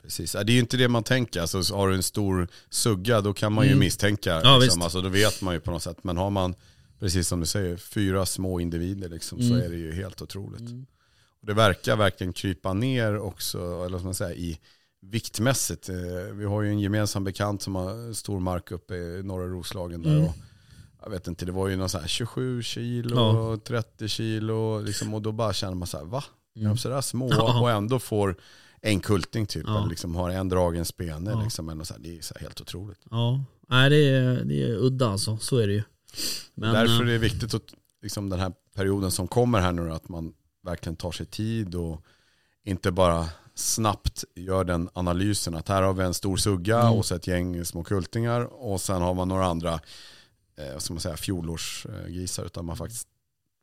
[0.04, 0.32] precis.
[0.32, 1.42] Det är ju inte det man tänker.
[1.42, 3.80] Alltså, så har du en stor sugga då kan man ju Mm.
[3.80, 4.42] misstänka.
[4.44, 4.82] Ja, liksom.
[4.82, 6.04] alltså, då vet man ju på något sätt.
[6.04, 6.56] Men har man,
[7.00, 9.66] precis som du säger, fyra små individer liksom, så Mm.
[9.66, 10.60] är det ju helt otroligt.
[10.60, 10.86] Mm.
[11.42, 14.60] Och det verkar verkligen krypa ner också, eller ska man säga, i
[15.02, 15.90] viktmässigt.
[15.90, 15.96] Eh,
[16.34, 20.12] Vi har ju en gemensam bekant som har stor mark uppe i norra Roslagen där.
[20.12, 20.24] Mm.
[20.26, 20.36] Och
[21.04, 23.60] jag vet inte, det var ju någon så här 27 kilo, Ja.
[23.68, 26.24] 30 kilo liksom, och då bara känner man så här, va?
[26.56, 26.70] Är Mm.
[26.74, 27.26] de sådär små
[27.62, 28.36] och ändå får
[28.86, 29.78] en kulting typ, Ja.
[29.78, 31.32] eller liksom har en dragen spene.
[31.32, 31.44] Ja.
[31.44, 33.00] Liksom, eller så här, det är så helt otroligt.
[33.12, 35.84] Ja, nej det är, det är udda alltså, så är det ju.
[36.54, 39.92] Men, Därför är eh, det viktigt att liksom den här perioden som kommer här nu
[39.92, 42.02] att man verkligen tar sig tid och
[42.66, 46.94] inte bara snabbt gör den analysen att här har vi en stor sugga Mm.
[46.94, 49.74] och så ett gäng små kultingar och sen har man några andra
[50.58, 53.08] eh, ska man säga, fjolårsgrisar utan man faktiskt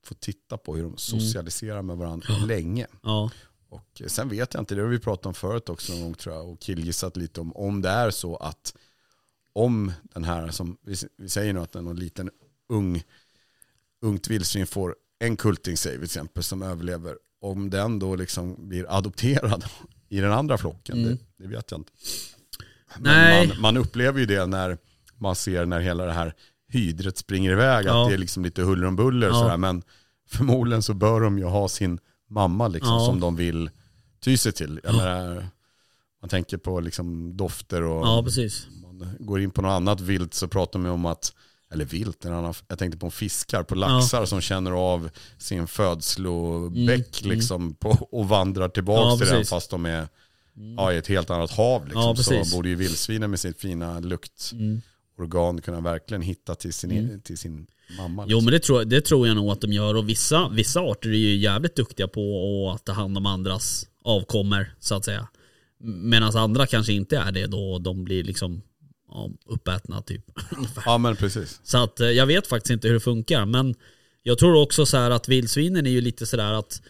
[0.06, 2.46] får titta på hur de socialiserar med varandra Ja.
[2.46, 2.86] länge.
[3.02, 3.30] ja,
[3.70, 6.34] Och sen vet jag inte, det har vi pratat om förut också någon gång tror
[6.34, 8.74] jag och killgissat lite om om det är så att
[9.52, 12.30] om den här som vi, vi säger nu att en någon liten
[12.68, 13.02] ung
[14.02, 19.64] ungt vildsvin får en kultingsäg till exempel som överlever, om den då liksom blir adopterad
[20.08, 21.08] i den andra flocken, Mm.
[21.36, 21.92] det, det vet jag inte.
[22.98, 23.48] Nej.
[23.48, 24.78] Man, man upplever ju det när
[25.18, 26.34] man ser när hela det här
[26.68, 28.02] hydret springer iväg, Ja.
[28.04, 29.34] att det är liksom lite huller om buller Ja.
[29.34, 29.82] sådär, men
[30.28, 31.98] förmodligen så bör de ju ha sin
[32.30, 33.06] mamma liksom, Ja.
[33.06, 33.70] som de vill
[34.20, 34.80] ty sig till.
[34.84, 35.46] Jag menar,
[36.22, 38.66] man tänker på liksom dofter och Ja, precis.
[38.82, 41.32] man går in på något annat vilt så pratar man om att,
[41.72, 47.22] eller vilt, en annan, jag tänkte på fiskar, på laxar som känner av sin födslobäck
[47.22, 50.08] Mm, liksom på, och vandrar tillbaka Ja, till den fast de är
[50.76, 51.84] ja, i ett helt annat hav.
[51.84, 52.02] Liksom.
[52.02, 54.00] Ja, så borde ju vildsvinen med sitt fina
[55.20, 58.22] luktorgan kunna verkligen hitta till sin, till sin mamma.
[58.22, 58.30] Mm.
[58.30, 58.44] Jo Liksom.
[58.44, 61.14] men det tror, det tror jag nog att de gör och vissa, vissa arter är
[61.14, 65.28] ju jävligt duktiga på att ta hand om andras avkommor så att säga.
[65.82, 68.62] Medan andra kanske inte är det då de blir liksom
[69.08, 70.24] ja, uppätna typ.
[70.84, 71.60] Ja men precis.
[71.64, 73.46] Så att eh, jag vet faktiskt inte hur det funkar.
[73.46, 73.74] Men
[74.22, 76.82] jag tror också så här att vildsvinen är ju lite sådär att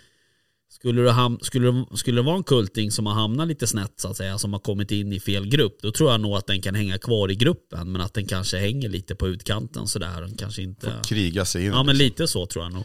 [0.70, 3.92] skulle det, ham- skulle, det, skulle det vara en kulting som har hamnat lite snett
[3.96, 6.46] så att säga, som har kommit in i fel grupp, då tror jag nog att
[6.46, 10.20] den kan hänga kvar i gruppen, men att den kanske hänger lite på utkanten sådär.
[10.20, 11.00] Den kanske inte...
[11.04, 11.72] Kriga sig in.
[11.72, 12.04] Ja men liksom.
[12.04, 12.84] lite så tror jag nog.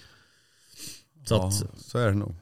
[1.27, 2.35] Så ja, att så är det nog.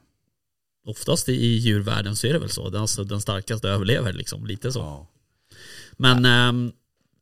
[0.86, 2.70] oftast i djurvärlden så är det väl så.
[2.70, 4.78] Den, alltså, den starkaste överlever liksom, lite så.
[4.78, 5.10] Ja.
[5.92, 6.72] Men, ehm,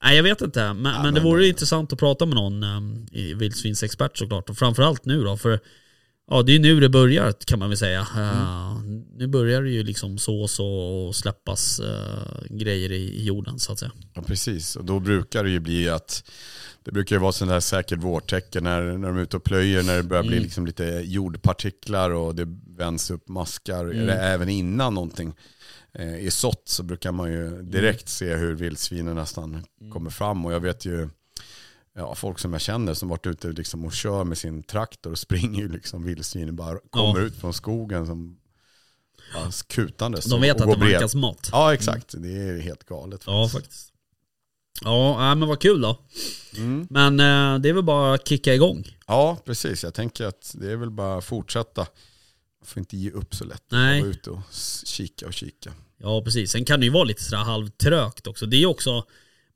[0.05, 0.73] nej jag vet inte.
[0.73, 4.51] Men, men det men- vore ju intressant att prata med någon um, vildsvinsexpert såklart.
[4.51, 5.61] Och framförallt nu då, för
[6.31, 8.01] ja, det är nu det börjar kan man väl säga.
[8.01, 8.79] Eh,
[9.17, 13.93] nu börjar det ju liksom sås och, släppas eh, grejer i, jorden så att säga.
[14.15, 16.31] Ja precis, och då brukar det ju bli att
[16.85, 19.83] det brukar ju vara sån där säkert vårtecken när, när de är ute och plöjer,
[19.83, 23.85] när det börjar bli liksom lite jordpartiklar och det vänds upp maskar.
[23.85, 25.35] Eller även innan någonting
[25.95, 30.47] eh, är sått så brukar man ju direkt se hur vildsvinen nästan kommer fram.
[30.47, 31.09] Och jag vet ju
[31.95, 35.19] ja, folk som jag känner som varit ute liksom och kör med sin traktor och
[35.19, 38.39] springer liksom vildsvinen bara kommer ut från skogen som
[39.35, 40.25] ja, kutandes.
[40.25, 40.93] De och- vet och att det bred.
[40.93, 41.49] vankas mat.
[41.53, 43.23] Ja exakt, det är helt galet.
[43.27, 43.89] Ja faktiskt.
[44.85, 45.99] Ja, men vad kul då.
[46.57, 46.87] Mm.
[46.91, 48.97] Men eh, det är väl bara att kicka igång.
[49.07, 49.85] Ja, precis.
[49.85, 51.81] Jag tänker att det är väl bara att fortsätta.
[52.61, 53.65] Man får inte ge upp så lätt.
[53.69, 54.01] Nej.
[54.01, 54.41] Vara ute och
[54.85, 55.73] kika och kika.
[55.99, 58.47] Ja precis, sen kan det ju vara lite sådär halvtrögt också.
[58.47, 59.05] Det är ju också,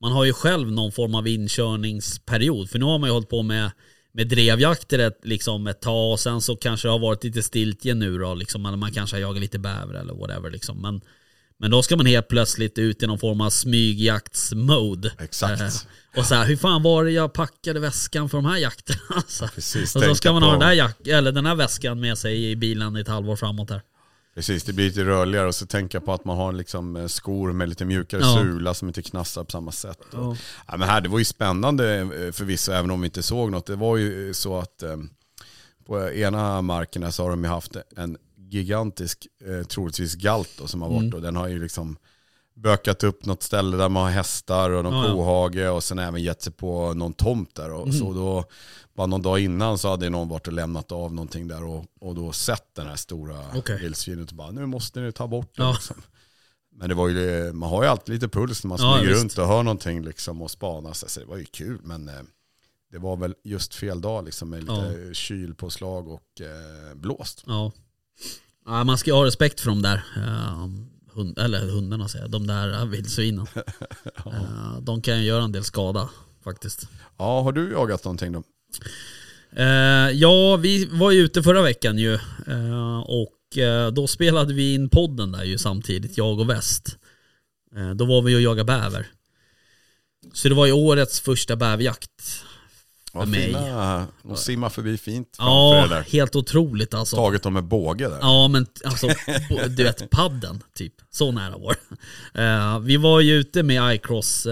[0.00, 2.70] man har ju själv någon form av inkörningsperiod.
[2.70, 3.70] För nu har man ju hållit på med,
[4.12, 7.94] med drevjakter ett, liksom ett tag och sen så kanske det har varit lite stiltje
[7.94, 8.35] nu då.
[8.35, 10.50] Liksom, eller man kanske har jagat lite bäver eller whatever.
[10.50, 10.82] Liksom.
[10.82, 11.00] Men,
[11.59, 15.12] men då ska man helt plötsligt ut i någon form av smygjaktsmode.
[15.18, 15.61] Exakt.
[15.61, 15.68] Eh,
[16.16, 19.22] och så här, hur fan var det jag packade väskan för de här jakterna?
[19.28, 22.18] Så, Precis, och så ska man ha den, där jack, eller den här väskan med
[22.18, 23.82] sig i bilen i ett halvår framåt här.
[24.37, 27.53] Precis, det blir lite rörligare och så tänka på att man har liksom eh, skor
[27.53, 28.37] med lite mjukare Ja.
[28.42, 30.14] sula som inte knastrar på samma sätt.
[30.14, 33.51] Och, ja, men här, det var ju spännande eh, förvisso, även om vi inte såg
[33.51, 33.66] något.
[33.66, 34.96] Det var ju så att eh,
[35.87, 40.83] på ena markerna så har de ju haft en gigantisk, eh, troligtvis galt då, som
[40.83, 41.03] har Mm.
[41.05, 41.96] varit och den har ju liksom
[42.55, 45.14] bökat upp något ställe där man har hästar och någon Ja, ja.
[45.14, 47.72] kohage och sen även gett sig på någon tomt där.
[47.72, 48.16] Och så Mm.
[48.16, 48.44] då,
[48.96, 52.14] bara någon dag innan så hade någon varit och lämnat av någonting där och, och
[52.14, 53.78] då sett den här stora Okej.
[53.80, 55.62] vildsvinet och bara nu måste ni ta bort det.
[55.62, 55.72] Ja.
[55.72, 55.96] Liksom.
[56.72, 59.22] Men det var ju, man har ju alltid lite puls när man Ja, smyger visst.
[59.22, 60.92] runt och hör någonting liksom och spanar.
[60.92, 62.14] Så det var ju kul men eh,
[62.92, 67.44] det var väl just fel dag liksom med lite kylpåslag och eh, blåst.
[67.46, 67.72] Ja.
[68.66, 68.85] ja.
[68.85, 70.68] Man ska ju ha respekt för de där eh,
[71.12, 73.46] hund, eller hundarna säger jag, de där vildsvinen.
[74.26, 76.09] Eh, de kan ju göra en del skada
[76.44, 76.88] faktiskt.
[77.18, 78.42] Ja, har du jagat någonting då?
[79.57, 82.14] Eh, ja, vi var ju ute förra veckan ju.
[82.46, 86.98] Eh, och eh, då spelade vi in podden där ju samtidigt, jag och Väst.
[87.94, 89.07] Då var vi och jagade bäver.
[90.33, 92.42] Så det var ju årets första bäverjakt.
[93.12, 93.46] Vad mig.
[93.46, 96.02] fina, de simmar förbi fint Ja, där.
[96.02, 97.16] helt otroligt alltså.
[97.16, 98.18] Tagit dem med båge där.
[98.20, 99.09] Ja men alltså,
[99.68, 100.94] du vet padden typ.
[101.11, 101.76] Så nära var
[102.33, 102.87] det.
[102.87, 104.46] Vi var ju ute med iCross,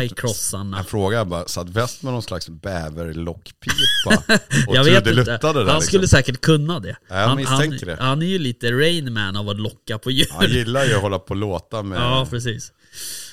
[0.00, 0.76] iCrossarna.
[0.76, 4.24] Jag frågar bara, satt väst med någon slags bäverlockpipa
[4.68, 5.24] och Jag vet inte.
[5.24, 5.82] där Han liksom.
[5.82, 6.96] skulle säkert kunna det.
[7.08, 8.02] Ja, jag han, misstänker han, det.
[8.02, 10.26] han är ju lite Rainman av att locka på djur.
[10.30, 11.98] Han gillar ju att hålla på och låta med...
[11.98, 12.72] Ja, precis.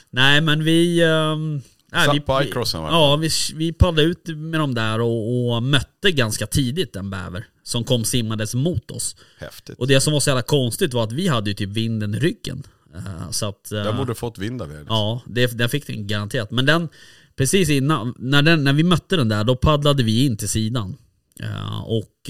[0.09, 1.03] Nej men vi...
[1.03, 2.87] Um, nej, Satt vi, på iCrossen, va?
[2.91, 7.45] Ja, vi, vi paddlade ut med dem där och, och mötte ganska tidigt en bäver
[7.63, 9.15] som kom simmades mot oss.
[9.37, 9.79] Häftigt.
[9.79, 12.19] Och det som var så jävla konstigt var att vi hade ju typ vinden i
[12.19, 12.63] ryggen.
[12.95, 13.71] Eh, Så att...
[13.71, 14.77] eh, Den borde fått vind av er.
[14.79, 14.95] Liksom.
[14.95, 16.51] Ja, det, den fick den garanterat.
[16.51, 16.89] Men den,
[17.35, 20.97] precis innan, när, den, när vi mötte den där, då paddlade vi in till sidan.
[21.39, 22.29] Eh, och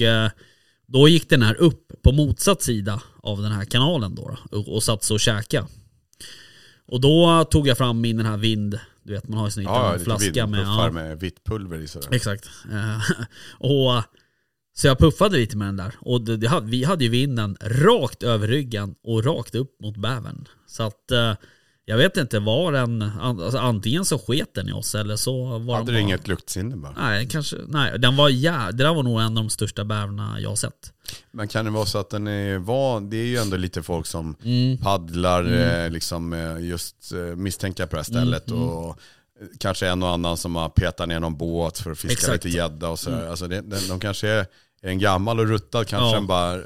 [0.86, 5.04] då gick den här upp på motsatt sida av den här kanalen då, och, satt
[5.04, 5.66] så och käka.
[6.86, 9.62] Och då tog jag fram min den här vind, du vet man har ju sån
[9.62, 12.08] Ja, flaska med, ja, med vitt pulver i sådär.
[12.10, 12.48] Exakt.
[13.58, 14.02] Och
[14.80, 18.22] Så jag puffade lite med den där och det, det vi hade ju vinden rakt
[18.22, 20.48] över ryggen och rakt upp mot bävern.
[20.66, 21.34] Så att eh,
[21.84, 25.74] jag vet inte, var den, alltså, antingen så sket den i oss eller så var
[25.74, 26.92] Hade den du inget luktsinne bara?
[26.96, 30.40] Nej, kanske, nej, den var jä, det där var nog en av de största bävrarna
[30.40, 30.92] jag har sett.
[31.30, 34.06] Men kan det vara så att den är van, det är ju ändå lite folk
[34.06, 34.78] som Mm.
[34.78, 35.44] paddlar
[35.84, 38.98] eh, liksom eh, just eh, misstänka på det här Mm, stället och
[39.58, 42.44] kanske en och annan som har petat ner någon båt för att fiska Exakt.
[42.44, 43.28] lite gädda och sådär.
[43.30, 44.38] Alltså det, den, de kanske är,
[44.82, 46.20] är en gammal och ruttad kanske Ja.
[46.22, 46.60] bara eh,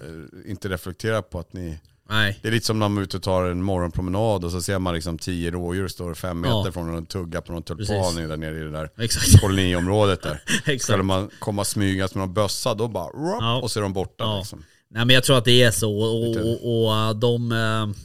[0.47, 1.79] inte reflekterar på att ni
[2.11, 4.63] Nej, det är lite som när man är ute och tar en morgonpromenad och så
[4.63, 6.73] ser man liksom tio rådjur står fem meter Ja.
[6.73, 9.41] från och tuggar på någon tulpan där nere i det där exakt.
[9.41, 10.43] koloniområdet där.
[10.67, 10.83] exakt.
[10.83, 13.61] Skulle man komma smygas med någon bössa då bara rop, Ja.
[13.63, 14.39] och så är de borta Ja.
[14.39, 14.65] liksom.
[14.91, 17.53] Nej men jag tror att det är så och, och, och äh, de...
[17.53, 18.01] äh,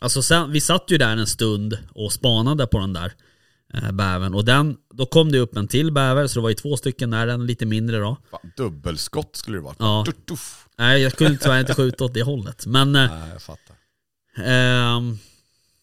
[0.00, 3.12] Alltså sen, vi satt ju där en stund och spanade på den där
[3.74, 6.54] äh, bävern och den, då kom det upp en till bäver så det var ju
[6.54, 8.16] två stycken där, en lite mindre då.
[8.30, 9.74] Fan, dubbelskott skulle det vara.
[9.78, 10.04] Ja.
[10.06, 10.68] Tuff, tuff.
[10.78, 13.76] Nej jag skulle tyvärr inte skjuta åt det hållet men äh, Nej, jag fattar.
[14.44, 15.18] Ehm,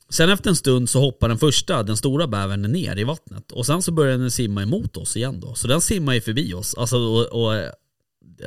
[0.09, 3.51] sen efter en stund så hoppar den första, den stora bävern ner i vattnet.
[3.51, 5.55] Och sen så börjar den simma emot oss igen då.
[5.55, 6.75] Så den simmar ju förbi oss.
[6.75, 7.71] Alltså, och, och, eh,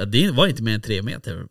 [0.07, 1.46] det var inte mer än tre meter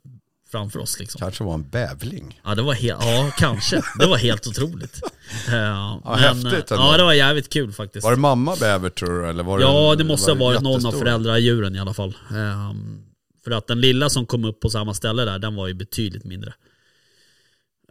[0.51, 1.19] framför oss liksom.
[1.19, 2.41] Kanske var en bävling.
[2.43, 3.81] Ja det var ja kanske.
[3.99, 5.01] Det var helt otroligt.
[5.47, 6.83] Ehm, häftigt ändå.
[6.83, 8.03] Ja det var jävligt kul faktiskt.
[8.03, 9.29] Var det mamma bäver tror du?
[9.29, 12.17] Eller var Ja det, det måste ha varit någon av föräldradjuren i alla fall.
[12.31, 13.03] Ehm,
[13.43, 16.23] för att den lilla som kom upp på samma ställe där, den var ju betydligt
[16.23, 16.53] mindre.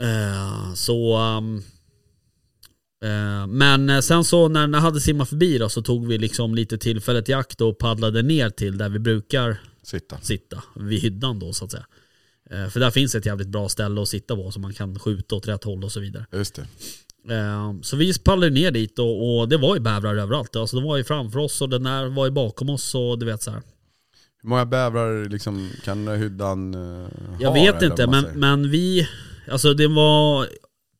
[0.00, 1.16] Ehm, så...
[3.04, 6.78] eh, men sen så när den hade simmat förbi då så tog vi liksom lite
[6.78, 10.18] tillfället i akt och paddlade ner till där vi brukar Sitta.
[10.20, 10.62] sitta.
[10.76, 11.86] Vid hyddan då så att säga.
[12.50, 15.34] Eh, för där finns ett jävligt bra ställe att sitta på så man kan skjuta
[15.34, 16.26] åt rätt håll och så vidare.
[16.32, 16.66] Just det.
[17.34, 20.56] Eh, Så vi paddlade ner dit och, och det var ju bävrar överallt.
[20.56, 23.26] Alltså de var ju framför oss och den där var ju bakom oss och du
[23.26, 23.62] vet så här.
[24.42, 27.08] Hur många bävrar liksom, kan hyddan uh,
[27.40, 29.08] Jag vet inte men, men vi,
[29.50, 30.46] alltså det var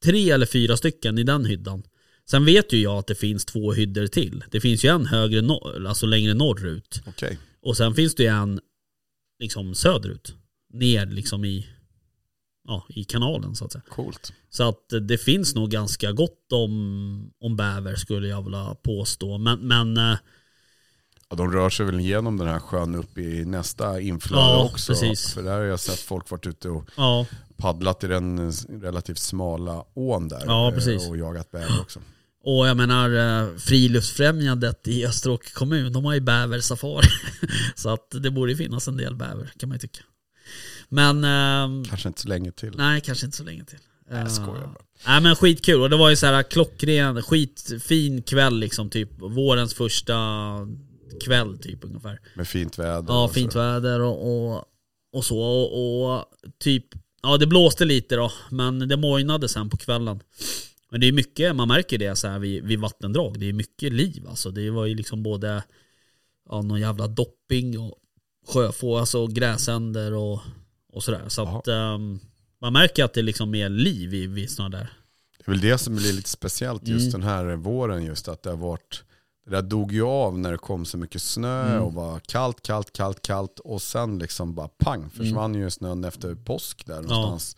[0.05, 1.83] tre eller fyra stycken i den hyddan.
[2.31, 4.45] Sen vet ju jag att det finns två hyddor till.
[4.51, 7.01] Det finns ju en högre, norr, alltså längre norrut.
[7.07, 8.61] Okej, Och sen finns det ju en
[9.39, 10.35] liksom söderut.
[10.79, 11.67] Ner liksom i,
[12.69, 13.83] ja, i kanalen så att säga.
[13.89, 14.33] coolt.
[14.51, 19.39] Så att det finns nog ganska gott om, om bäver skulle jag vilja påstå.
[19.39, 20.17] Men, men eh,
[21.29, 24.93] Ja, de rör sig väl igenom den här sjön upp i nästa inflöde Ja, också.
[24.93, 25.35] precis.
[25.35, 29.85] För där har jag sett folk varit ute och ja, paddlat i den relativt smala
[29.95, 30.43] ån där.
[30.47, 31.09] Ja, eh.
[31.11, 32.01] Och jagat bäver också.
[32.45, 33.11] och jag menar
[33.43, 37.07] eh, friluftsfrämjandet i Österåker kommun, de har ju bäversafari.
[37.75, 40.01] så att det borde finnas en del bäver kan man ju tycka.
[40.89, 42.73] Men ehm, Kanske inte så länge till.
[42.77, 43.79] nej, kanske inte så länge till.
[44.11, 44.85] Nej, jag Eh, skojar bara.
[45.07, 49.11] Nej men skitkul och det var ju så här klockren, skitfin kväll liksom typ.
[49.21, 50.15] Vårens första
[51.25, 52.21] kväll typ ungefär.
[52.35, 53.05] Med fint väder.
[53.15, 53.59] Ja, fint så.
[53.59, 54.65] väder och, och,
[55.13, 55.39] och så.
[55.41, 56.25] Och, och
[56.59, 56.85] typ,
[57.23, 60.21] ja det blåste lite då, men det mojnade sen på kvällen.
[60.91, 63.41] Men det är mycket, man märker det så här vid, vid vattendrag.
[63.41, 64.51] Det är mycket liv alltså.
[64.51, 65.63] Det var ju liksom både
[66.49, 67.95] ja, någon jävla dopping och
[68.49, 70.41] sjöfå, alltså gräsänder och,
[70.93, 71.23] och sådär.
[71.29, 72.19] Så att ehm,
[72.61, 74.93] man märker att det liksom är liv i, vid sådana där.
[75.39, 77.21] Det är väl det som blir lite speciellt just Mm.
[77.21, 78.05] den här våren.
[78.05, 79.05] Just att det har varit,
[79.45, 81.83] det där dog ju av när det kom så mycket snö Mm.
[81.83, 83.59] och var kallt, kallt, kallt, kallt.
[83.59, 85.61] Och sen liksom bara pang försvann Mm.
[85.63, 87.57] ju snön efter påsk där någonstans.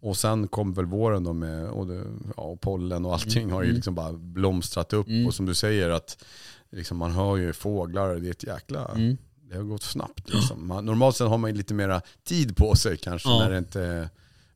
[0.00, 2.04] Och sen kom väl våren då med och det,
[2.36, 3.76] ja, och pollen och allting har ju Mm.
[3.76, 5.06] liksom bara blomstrat upp.
[5.08, 5.26] Mm.
[5.26, 6.24] Och som du säger att
[6.70, 9.16] liksom man hör ju fåglar, det är ett jäkla, Mm.
[9.48, 10.34] Det har gått snabbt.
[10.34, 10.68] Liksom.
[10.68, 13.38] Man, normalt sett har man lite mera tid på sig kanske Ja.
[13.38, 14.10] när det inte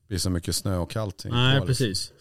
[0.08, 1.24] blir så mycket snö och kallt.
[1.24, 1.86] Nej, på, liksom.
[1.86, 2.12] precis.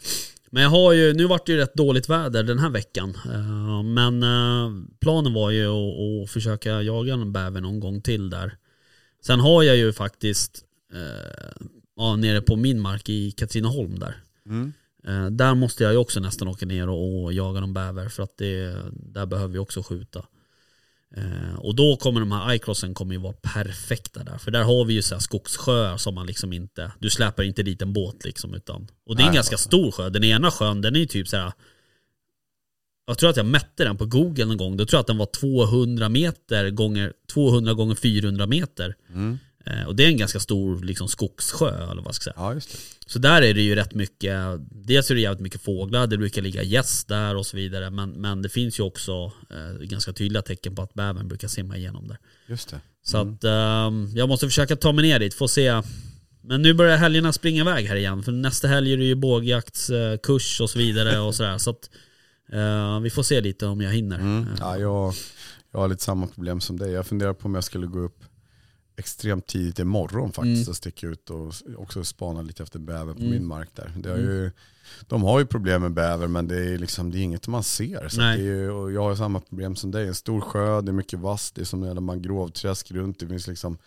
[0.54, 3.18] Men jag har ju, nu vart det ju rätt dåligt väder den här veckan.
[3.26, 8.30] Eh, Men eh, planen var ju att, att försöka jaga en bäver någon gång till
[8.30, 8.58] där.
[9.26, 11.64] Sen har jag ju faktiskt, eh,
[11.96, 14.16] ja, nere på min mark i Katrineholm där.
[14.46, 14.74] Mm.
[15.32, 18.38] Där måste jag ju också nästan åka ner och, och jaga någon bäver för att
[18.38, 20.26] det, där behöver vi också skjuta.
[21.18, 24.38] Eh, och då kommer de här iCrossen kommer ju vara perfekta där.
[24.38, 27.64] För där har vi ju så här skogssjöar som man liksom inte, du släpar inte
[27.64, 28.88] dit en båt liksom utan.
[29.06, 29.68] Och det är en Nej, ganska alltså.
[29.68, 30.10] stor sjö.
[30.10, 31.52] Den ena sjön den är ju typ så här.
[33.06, 34.78] Jag tror att jag mätte den på google någon gång.
[34.78, 38.96] Då tror jag att den var 200 meter gånger 200 gånger 400 meter.
[39.10, 39.40] Mm.
[39.66, 42.34] Eh, och det är en ganska stor liksom, skogssjö eller vad jag ska säga.
[42.38, 42.78] Ja, just det.
[43.06, 44.36] Så där är det ju rätt mycket,
[44.72, 47.90] dels är det jävligt mycket fåglar, det brukar ligga gäss där och så vidare.
[47.90, 51.78] Men, men det finns ju också eh, ganska tydliga tecken på att bävern brukar simma
[51.78, 52.18] igenom där.
[52.48, 52.80] Just det.
[53.04, 53.34] Så Mm.
[53.34, 55.82] att eh, jag måste försöka ta mig ner dit, få se.
[56.44, 58.24] Men nu börjar helgerna springa iväg här igen.
[58.24, 61.58] För nästa helg är det ju bågjaktskurs och så vidare och sådär.
[61.58, 61.90] Så att
[62.52, 64.20] eh, vi får se lite om jag hinner.
[64.20, 64.44] Mm.
[64.44, 65.14] Eh, Ja, jag,
[65.72, 66.92] jag har lite samma problem som dig.
[66.92, 68.24] Jag funderar på om jag skulle gå upp
[69.02, 70.72] extremt tidigt i morgon faktiskt Mm.
[70.72, 73.32] att sticka ut och också spana lite efter bäver på Mm.
[73.32, 73.94] min mark där.
[73.98, 74.52] Det har ju,
[75.08, 78.08] de har ju problem med bäver men det är, liksom, det är inget man ser.
[78.10, 78.38] Så Nej.
[78.38, 80.94] det är, ju- och jag har samma problem som dig, en stor sjö, det är
[80.94, 83.78] mycket vass, det är som en mangrovträsk runt, det finns liksom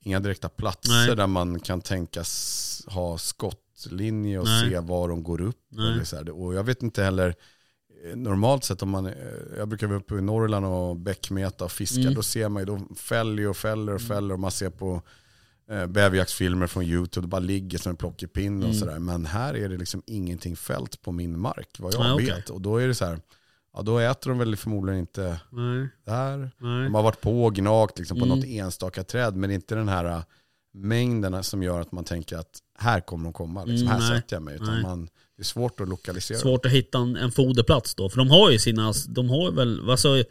[0.00, 1.16] inga direkta platser Nej.
[1.16, 4.70] där man kan tänkas ha skottlinje och Nej.
[4.70, 5.72] se var de går upp.
[5.72, 6.30] Eller så här.
[6.30, 7.34] Och jag vet inte heller,
[8.14, 9.12] normalt sett om man, eh,
[9.58, 12.14] jag brukar vara uppe i Norrland och bäckmeta och fiska, Mm.
[12.14, 15.02] då ser man ju, då fäller och fäller och fäller och man ser på
[15.70, 18.74] eh, bäverjaktsfilmer från YouTube, det bara ligger som en plockepinne och Mm.
[18.80, 18.98] sådär.
[18.98, 22.26] Men här är det liksom ingenting fält på min mark, vad jag okej.
[22.26, 22.50] vet.
[22.50, 23.20] Och då är det så här,
[23.74, 26.38] ja då äter de väl förmodligen inte Nej, där.
[26.58, 26.84] nej.
[26.84, 28.38] De har varit på och gnagt liksom, på Mm.
[28.38, 30.22] något enstaka träd, men inte den här äh,
[30.72, 34.20] mängden som gör att man tänker att här kommer de komma, liksom, Mm, här nej.
[34.20, 34.54] sätter jag mig.
[34.54, 36.38] Utan man, det är svårt att lokalisera.
[36.38, 38.08] Svårt att hitta en, en foderplats då.
[38.08, 40.24] För de har ju sina, de har väl, alltså,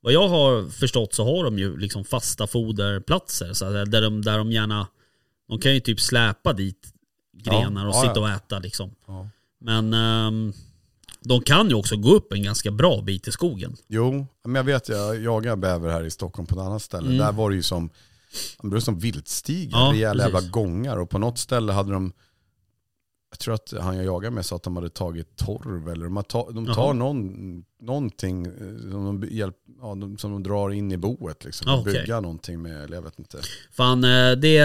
[0.00, 3.52] vad jag har förstått så har de ju liksom fasta foderplatser.
[3.52, 4.86] Så att, där, de, där de gärna,
[5.48, 6.92] de kan ju typ släpa dit
[7.32, 8.94] grenar Ja, och ja, sitta och äta liksom.
[9.06, 9.28] Ja.
[9.60, 10.52] Men ehm,
[11.20, 13.76] de kan ju också gå upp en ganska bra bit i skogen.
[13.88, 17.06] Jo, men jag vet, jag jagar bäver här i Stockholm på ett annat ställe.
[17.06, 17.18] Mm.
[17.18, 17.90] Där var det ju som,
[18.62, 20.96] det var som viltstigar, Ja, rejäla jävla gångar.
[20.96, 22.12] Och på något ställe hade de,
[23.30, 26.24] jag tror att han jag jagade med sa att de hade tagit torv eller de,
[26.24, 30.92] ta, de tar någon, någonting eh, som de, hjälp, ja, de, som de drar in
[30.92, 31.44] i boet.
[31.44, 31.92] Liksom, och okej.
[31.92, 33.40] bygga någonting med, eller jag vet inte.
[33.72, 34.58] Fan, eh, det,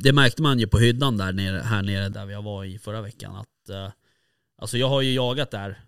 [0.00, 3.00] det märkte man ju på hyddan där nere, här nere där jag var i förra
[3.00, 3.36] veckan.
[3.36, 3.92] Att, eh,
[4.58, 5.80] alltså jag har ju jagat där,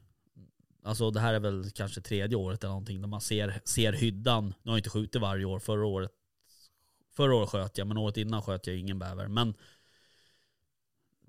[0.85, 4.47] alltså det här är väl kanske tredje året eller någonting, där man ser, ser hyddan.
[4.47, 6.11] Nu har jag inte skjutit varje år, förra året,
[7.17, 9.29] förra året sköt jag, men året innan sköt jag ingen bäver.
[9.29, 9.55] Men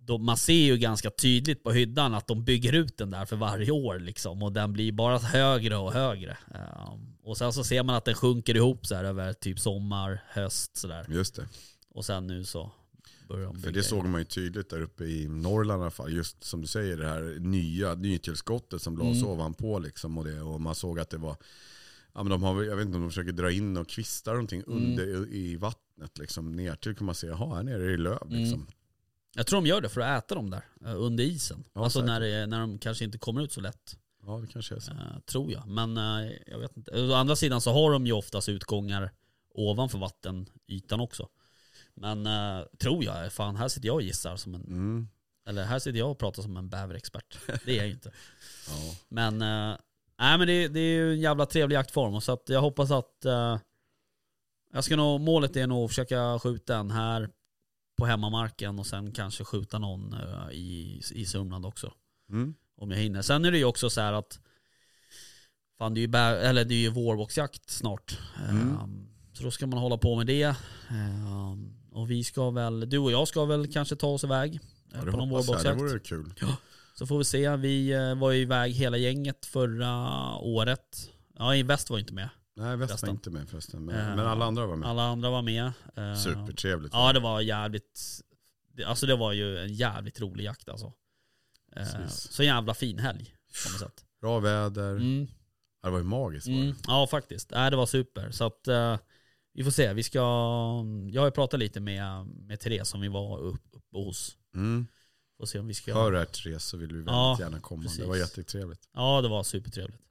[0.07, 3.35] då, man ser ju ganska tydligt på hyddan att de bygger ut den där för
[3.35, 4.43] varje år liksom.
[4.43, 6.37] Och den blir bara högre och högre.
[6.47, 10.23] Um, och sen så ser man att den sjunker ihop så här över typ sommar,
[10.27, 11.05] höst sådär.
[11.09, 11.47] Just det.
[11.89, 12.71] Och sen nu så
[13.27, 16.13] börjar de För det såg man ju tydligt där uppe i Norrland i alla fall.
[16.13, 19.29] Just som du säger, det här nya nytillskottet som lades Mm.
[19.29, 19.79] ovanpå.
[19.79, 21.35] Liksom, och, det, och man såg att det var,
[22.13, 24.63] ja, men de har, jag vet inte om de försöker dra in och kvistar någonting
[24.67, 24.77] Mm.
[24.83, 26.17] under i, i vattnet.
[26.17, 28.27] Liksom, ner till kan man se, jaha här nere är det löv.
[28.31, 28.65] Mm.
[29.35, 31.63] Jag tror de gör det för att äta dem där, eh, under isen.
[31.73, 32.07] Ja, alltså säkert.
[32.07, 33.97] när, det, när de kanske inte kommer ut så lätt.
[34.25, 34.91] Ja det kanske är så.
[34.91, 35.67] eh, tror jag.
[35.67, 36.91] Men eh, jag vet inte.
[37.01, 39.11] Å andra sidan så har de ju oftast utgångar
[39.53, 41.27] ovanför vattenytan också.
[41.93, 45.07] Men eh, tror jag, fan här sitter jag och gissar som en, Mm.
[45.49, 47.37] eller här sitter jag och pratar som en bäverexpert.
[47.65, 48.11] Det är jag inte.
[48.69, 48.95] Ja.
[49.09, 49.37] Men,
[50.19, 52.21] nej, men det, det är ju en jävla trevlig jaktform.
[52.21, 53.25] Så att jag hoppas att
[54.73, 57.29] jag ska nog, målet är nog att försöka skjuta en här
[57.97, 61.93] på hemmamarken och sen kanske skjuta någon eh, i, i Sörmland också.
[62.29, 62.53] Mm.
[62.77, 63.21] Om jag hinner.
[63.21, 64.39] Sen är det ju också så här att
[65.77, 68.19] fan det är ju, bär, eller det är ju vårboxjakt snart.
[68.49, 68.69] Mm.
[68.69, 70.55] Ehm, så då ska man hålla på med det.
[70.89, 74.59] Ehm, och vi ska väl, du och jag ska väl kanske ta oss iväg eh,
[74.93, 75.81] Ja, det på någon jag, det vårboxjakt.
[75.81, 76.33] vore kul.
[76.93, 77.55] Så får vi se.
[77.55, 81.09] Vi eh, var ju iväg hela gänget förra året.
[81.37, 82.29] Ja, i väst var inte med.
[82.57, 83.85] Nej väst var inte med förresten.
[83.85, 84.89] Men, Eh, men alla andra var med.
[84.89, 85.65] Alla andra var med.
[85.95, 86.93] Eh, Supertrevligt.
[86.93, 88.21] Ja, det var jävligt...
[88.85, 90.93] Alltså det var ju en jävligt rolig jakt alltså.
[91.75, 92.31] Eh, Precis.
[92.31, 93.33] så jävla fin helg
[93.65, 94.05] på något sätt.
[94.21, 94.91] Bra väder.
[94.95, 95.27] Mm,
[95.83, 96.61] Det var ju magiskt var det.
[96.61, 97.51] mm, ja, faktiskt.
[97.51, 98.31] Nej, det var super.
[98.31, 98.67] Så att
[99.53, 99.93] vi får se.
[99.93, 100.19] Vi ska...
[101.11, 104.37] Jag har ju pratat lite med, med Therese som vi var uppe upp hos.
[104.55, 104.87] Mm.
[105.39, 105.93] Får se om vi ska...
[105.93, 107.83] Hör det här Therese så vill vi väldigt Ja, gärna komma.
[107.83, 107.99] precis.
[107.99, 108.89] Det var jättetrevligt.
[108.93, 110.01] Ja, det var supertrevligt.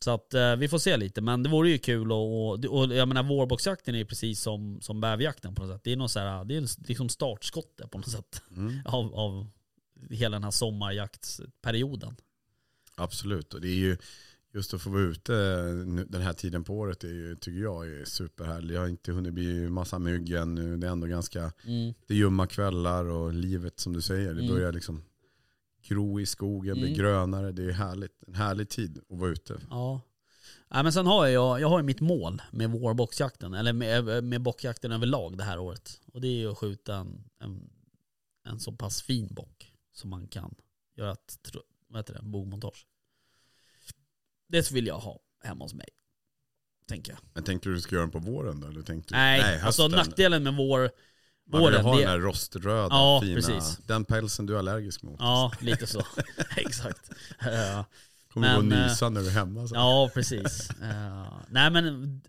[0.00, 2.94] Så att eh, vi får se lite, men det vore ju kul och, och, och
[2.94, 5.80] jag menar vårboxjakten är ju precis som, som bäverjakten på något sätt.
[5.84, 8.74] Det är nog så här, det är liksom startskottet på något sätt Mm.
[8.84, 9.46] av, av
[10.10, 12.16] hela den här sommarjaktsperioden.
[12.96, 13.96] Absolut, och det är ju
[14.54, 15.32] just att få vara ute
[16.08, 18.74] den här tiden på året är ju, tycker jag är superhärligt.
[18.74, 20.76] Jag har inte hunnit bli massa mygg än nu.
[20.76, 21.94] Det är ändå ganska Mm.
[22.06, 24.54] det är ljumma kvällar och livet som du säger, det Mm.
[24.54, 25.02] börjar liksom
[25.88, 26.98] gro i skogen, bli Mm.
[26.98, 27.52] grönare.
[27.52, 28.22] Det är härligt.
[28.26, 29.60] En härlig tid att vara ute.
[29.70, 30.00] Ja.
[30.68, 34.92] Nej, men sen har jag, jag har mitt mål med vårboxjakten, eller med, med bockjakten
[34.92, 36.00] överlag det här året.
[36.12, 37.70] Och det är att skjuta en, en,
[38.44, 40.54] en så pass fin bock som man kan
[40.96, 41.38] göra ett
[41.88, 42.86] vad heter det, bogmontage.
[44.48, 45.88] Det vill jag ha hemma hos mig.
[46.86, 47.18] Tänker jag.
[47.34, 48.66] Men tänkte du du ska göra den på våren då?
[48.66, 49.18] Eller tänkte du?
[49.18, 49.98] Nej, alltså hösten.
[49.98, 50.90] nackdelen med vår,
[51.46, 53.78] Man vill våren, ha det, den där roströda, Ja, fina, precis.
[53.86, 55.16] den pälsen du är allergisk mot.
[55.18, 56.02] ja lite så.
[56.56, 57.10] Exakt.
[58.32, 59.68] Kommer gå och men, eh, nysa när du är hemma.
[59.68, 59.74] Så.
[59.74, 60.70] Ja, precis.
[60.70, 62.20] Eh, nej men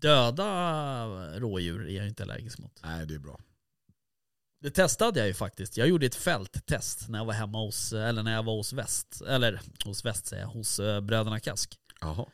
[0.00, 2.80] döda rådjur är jag inte allergisk mot.
[2.84, 3.40] Nej, det är bra.
[4.60, 5.76] Det testade jag ju faktiskt.
[5.76, 9.22] Jag gjorde ett fälttest när jag var hemma hos, eller när jag var hos väst,
[9.28, 11.74] eller hos väst säger jag, hos eh, bröderna Kask.
[12.00, 12.26] Jaha.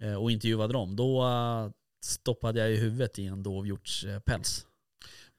[0.00, 0.96] eh, och intervjuade dem.
[0.96, 1.24] Då
[2.04, 4.65] stoppade jag i huvudet i en dovhjortspäls.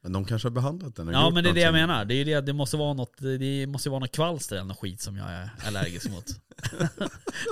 [0.07, 2.05] Men de kanske har behandlat den Ja men det är det jag menar.
[2.05, 5.01] Det, är det, det måste vara något, det måste vara något kvalster eller något skit
[5.01, 6.25] som jag är allergisk mot.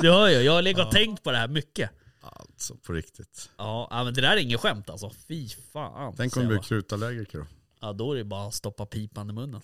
[0.02, 1.90] du hör ju, jag har legat och tänkt på det här mycket.
[2.22, 3.50] Alltså på riktigt.
[3.58, 5.12] Ja, men det där är inget skämt alltså.
[5.28, 6.14] Fy fan.
[6.18, 7.46] Tänk om du blir krutallergiker då?
[7.82, 9.62] Ja då är det bara att stoppa pipan i munnen.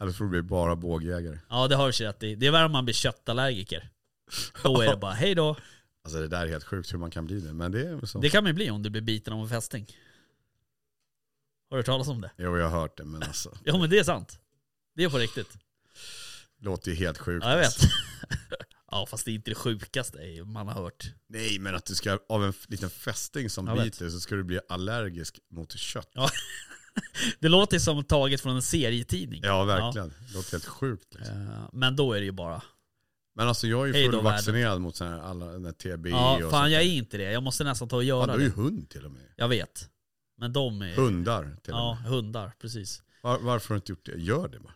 [0.00, 1.38] Eller får du bli bara bågjägare?
[1.50, 2.34] Ja det har du rätt i.
[2.34, 3.90] Det är värre om man blir köttallergiker.
[4.62, 5.56] Då är det bara hej då.
[6.04, 8.18] Alltså det där är helt sjukt hur man kan bli det, men det är så.
[8.18, 9.86] Det kan man ju bli om du blir biten av en fästing.
[11.70, 12.30] Har du hört talas om det?
[12.38, 13.58] Jo, jag har hört det, men alltså.
[13.64, 14.38] Ja men det är sant.
[14.96, 15.52] Det är på riktigt.
[16.58, 17.44] Det låter ju helt sjukt.
[17.44, 17.66] Ja jag vet.
[17.66, 17.88] Alltså.
[18.90, 21.12] ja fast det är inte det sjukaste man har hört.
[21.28, 23.84] Nej, men att du ska, av en liten fästing som Jag vet.
[23.84, 26.10] biter så ska du bli allergisk mot kött.
[26.12, 26.30] Ja.
[27.40, 29.40] Det låter som taget från en serietidning.
[29.44, 30.08] Ja, verkligen.
[30.08, 31.14] Det låter helt sjukt.
[31.14, 31.42] Liksom.
[31.46, 32.62] Eh, Men då är det ju bara...
[33.34, 36.40] Men alltså jag är ju fullvaccinerad mot sån här, alla, den här TBE Ja, och
[36.40, 36.72] fan sånt.
[36.72, 37.32] jag är inte det.
[37.32, 38.54] Jag måste nästan ta och Fan, göra du har ju det.
[38.54, 39.22] hund till och med.
[39.36, 39.88] Jag vet.
[40.36, 40.94] Men de är...
[40.96, 42.10] Hundar till och Ja, med.
[42.10, 42.52] hundar.
[42.60, 43.02] Precis.
[43.22, 44.12] Var, varför har du inte gjort det?
[44.22, 44.72] Gör det bara.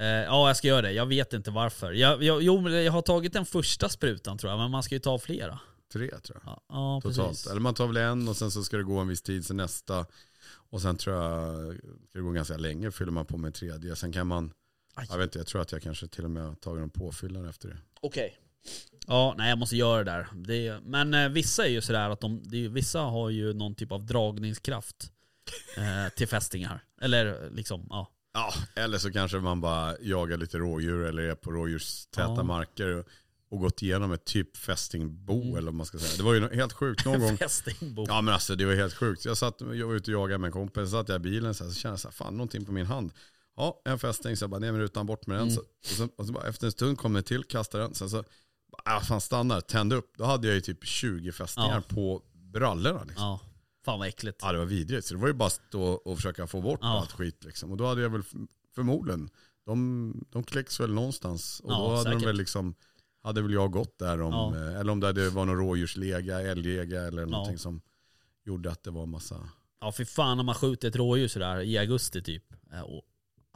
[0.00, 0.92] Eh, ja, jag ska göra det.
[0.92, 1.92] Jag vet inte varför.
[1.92, 4.94] Jag, jag, jo, men jag har tagit den första sprutan tror jag, men man ska
[4.94, 5.58] ju ta flera.
[5.92, 6.52] Tre tror jag.
[6.52, 7.28] Ja, ja Totalt.
[7.28, 7.46] precis.
[7.46, 9.56] Eller man tar väl en och sen så ska det gå en viss tid, sen
[9.56, 10.06] nästa.
[10.70, 11.74] Och sen tror jag,
[12.08, 13.96] ska det gå ganska länge, fyller man på med en tredje.
[13.96, 14.52] Sen kan man,
[14.94, 15.06] Aj.
[15.10, 17.48] jag vet inte, jag tror att jag kanske till och med har tagit en påfyllare
[17.48, 17.76] efter det.
[18.00, 18.38] Okej.
[19.08, 20.26] Ja, nej jag måste göra det där.
[20.34, 23.74] Det är, men eh, vissa är ju sådär att de, är, vissa har ju någon
[23.74, 25.12] typ av dragningskraft
[25.76, 26.84] eh, till fästingar.
[27.00, 28.10] Eller liksom, ja.
[28.34, 28.52] Ja,
[28.82, 32.42] eller så kanske man bara jagar lite rådjur eller är på rådjurstäta Ja.
[32.42, 33.06] marker och,
[33.50, 35.56] och gått igenom ett typ fästingbo Mm.
[35.56, 36.16] eller vad man ska säga.
[36.16, 37.36] Det var ju helt sjukt någon gång.
[37.36, 38.04] Fästingbo.
[38.08, 39.24] Ja men alltså det var helt sjukt.
[39.24, 41.64] Jag, satt, jag var ute och jagade med en kompis, satt jag i bilen så,
[41.64, 43.12] här, så kände jag så här, fan någonting på min hand.
[43.56, 45.48] Ja, en fästing, så jag bara ner med rutan, bort med den.
[45.48, 45.54] Mm.
[45.54, 47.94] Så, och så, och så bara, efter en stund kom det till, kastade den.
[47.94, 48.24] Sen så,
[48.84, 50.12] ah, fan stannar, tände upp.
[50.16, 51.94] Då hade jag ju typ 20 fästingar Ja.
[51.94, 53.04] på brallorna.
[53.04, 53.24] Liksom.
[53.24, 53.40] Ja.
[53.42, 53.48] Ja.
[53.84, 54.40] Fan vad äckligt.
[54.40, 55.06] det var vidrigt.
[55.06, 56.88] Så det var ju bara att stå och försöka få bort Ja.
[57.00, 57.44] allt skit.
[57.44, 57.70] Liksom.
[57.70, 58.22] Och då hade jag väl
[58.74, 59.30] förmodligen,
[59.66, 61.60] de, de kläcks väl någonstans.
[61.60, 62.20] Och Ja, då hade säkert.
[62.20, 62.74] de väl liksom,
[63.22, 64.56] hade väl jag gått där om, Ja.
[64.70, 67.80] eh, eller om det hade var någon rådjurslega, älglega eller någonting som
[68.44, 69.48] gjorde att det var massa
[69.80, 72.44] Ja för fan när man skjuter ett rådjur sådär i augusti typ.
[72.72, 73.02] Eh, Och,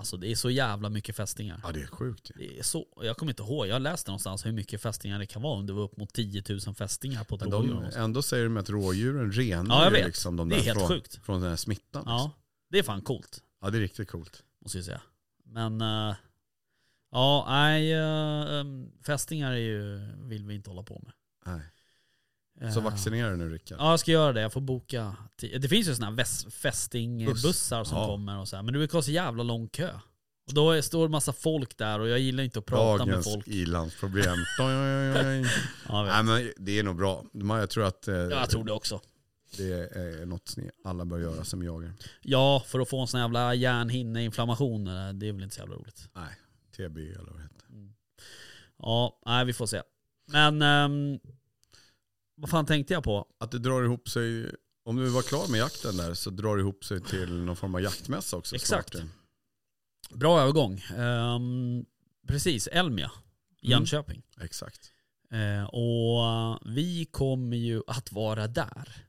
[0.03, 1.61] alltså det är så jävla mycket fästingar.
[1.63, 2.35] Ja det är sjukt ju.
[2.39, 5.43] Det är så, jag kommer inte ihåg, jag läste någonstans hur mycket fästingar det kan
[5.43, 5.59] vara.
[5.59, 7.91] Om det var upp mot 10 000 fästingar på ett Men rådjur.
[7.93, 11.21] de, ändå säger de att rådjuren renar Ja, ju liksom de Det där från, sjukt.
[11.25, 12.03] från den här smittan.
[12.07, 12.31] Ja, Liksom.
[12.71, 13.43] det är fan coolt.
[13.61, 14.43] ja det är riktigt coolt.
[14.63, 15.03] Måste jag säga.
[15.45, 16.15] Men, eh,
[17.11, 19.99] ja, nej, uh, fästingar är ju,
[20.29, 21.13] vill vi inte hålla på med.
[21.47, 21.61] Nej.
[22.61, 23.79] Så Eh, vaccinera dig nu Rickard.
[23.81, 25.17] Ja jag ska göra det, jag får boka.
[25.37, 28.07] Det finns ju sådana här fästingbussar som Ja.
[28.07, 28.63] kommer och så här.
[28.63, 29.91] Men det brukar så jävla lång kö.
[30.47, 33.33] Och då står det massa folk där och jag gillar inte att prata med Dagens
[33.35, 33.49] folk.
[33.49, 34.35] ilandsproblem.
[34.61, 35.47] Oj, oj, oj, oj.
[35.89, 37.25] Ja, Nej men det är nog bra.
[37.33, 39.01] Jag tror att eh, ja, jag tror det också.
[39.57, 41.93] det är något alla bör göra som jagar.
[42.23, 45.75] Ja, för att få en sån jävla hjärnhinneinflammation, eh, det är väl inte så jävla
[45.77, 46.09] roligt.
[46.15, 46.37] Nej,
[46.77, 47.67] TB eller vad det heter.
[48.79, 49.83] Ja, nej vi får se.
[50.27, 51.19] Men, ehm,
[52.35, 53.27] vad fan tänkte jag på?
[53.41, 54.55] Att det drar ihop sig,
[54.85, 57.75] om du var klar med jakten där så drar det ihop sig till någon form
[57.75, 58.55] av jaktmässa också.
[58.55, 58.91] Exakt.
[58.91, 59.05] snart.
[60.11, 60.85] Bra övergång.
[60.97, 61.85] Ehm,
[62.29, 63.11] precis, Elmia,
[63.61, 64.23] Jönköping.
[64.41, 64.91] Exakt.
[65.33, 69.07] Eh, och vi kommer ju att vara där.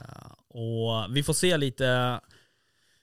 [0.00, 2.20] Eh, och vi får se lite,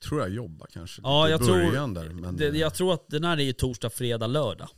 [0.03, 2.09] Tror jag jobbar kanske Ja, jag tror- där.
[2.09, 4.69] Men, det, eh, jag tror att den här är ju torsdag, fredag, lördag.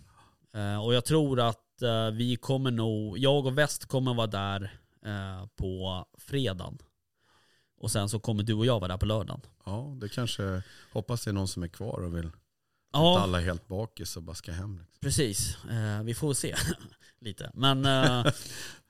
[0.54, 1.73] Eh, och jag tror att eh,
[2.14, 4.64] vi kommer nog, jag och Väst kommer vara där
[5.06, 6.78] eh, på fredagen.
[7.78, 9.42] Och sen så kommer du och jag vara där på lördagen.
[9.66, 10.64] Ja, det kanske,
[10.94, 12.32] hoppas det är någon som är kvar och vill,
[12.94, 13.12] Ja.
[13.14, 14.78] inte alla är helt bakis och bara ska hem.
[14.78, 15.00] Liksom.
[15.00, 16.56] Precis, eh, vi får se
[17.20, 17.52] lite.
[17.54, 18.34] Men eh, eh,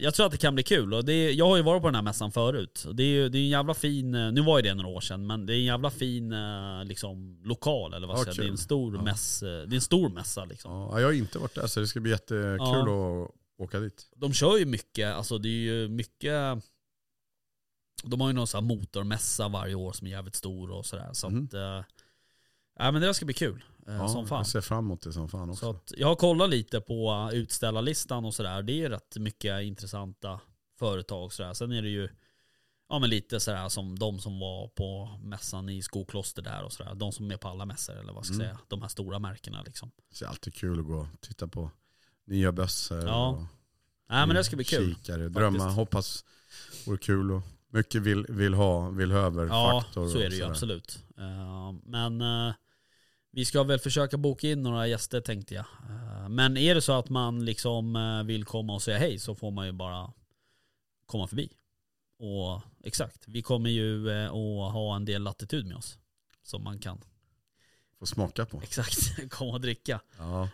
[0.00, 0.94] jag tror att det kan bli kul.
[0.94, 2.86] Och det jag har ju varit på den här mässan förut.
[2.92, 5.00] Det är ju det är en jävla fin, eh, nu var ju det några år
[5.00, 8.44] sedan, men det är en jävla fin eh, liksom, lokal eller vad ska jag säga.
[8.44, 9.02] Det är en stor, Ja.
[9.02, 10.72] mäss, eh, det är en stor mässa liksom.
[10.72, 13.24] Ja, jag har inte varit där så det ska bli jättekul Ja.
[13.24, 14.06] att åka dit.
[14.16, 16.62] De kör ju mycket, alltså det är ju mycket
[18.04, 21.10] De har ju någon sån här motormässa varje år som är jävligt stor och sådär.
[21.12, 21.44] Så Mhm.
[21.44, 21.84] att, eh,
[22.78, 23.64] ja men det ska bli kul.
[23.86, 24.38] Ja, som fan.
[24.38, 25.60] Jag ser fram emot det som fan också.
[25.60, 28.62] Så att jag har kollat lite på utställarlistan och sådär.
[28.62, 30.40] Det är rätt mycket intressanta
[30.78, 31.52] företag och sådär.
[31.54, 32.08] Sen är det ju
[32.88, 36.94] Ja men lite sådär som de som var på mässan i Skokloster där och sådär.
[36.94, 38.56] De som är på alla mässor eller vad ska jag Mm.
[38.56, 38.64] säga.
[38.68, 39.90] De här stora märkena liksom.
[40.18, 41.70] Det är alltid kul att gå och titta på
[42.26, 43.42] nya bössor Ja, och
[44.08, 44.94] Nej men det ska bli kul.
[44.94, 45.28] kikare.
[45.28, 45.76] Drömma, faktiskt.
[45.76, 46.24] hoppas
[46.86, 50.98] vore kul och mycket vill, vill ha, vill över Ja, så är det ju absolut.
[51.18, 52.54] Eh, men eh,
[53.36, 55.64] vi ska väl försöka boka in några gäster tänkte jag.
[55.90, 59.34] Eh, men är det så att man liksom eh, vill komma och säga hej så
[59.34, 60.12] får man ju bara
[61.06, 61.52] komma förbi.
[62.18, 65.98] och exakt, vi kommer ju eh, att ha en del latitud med oss.
[66.42, 67.00] Som man kan,
[67.98, 68.60] Få smaka på.
[68.62, 70.00] exakt, komma och dricka.
[70.18, 70.48] Ja.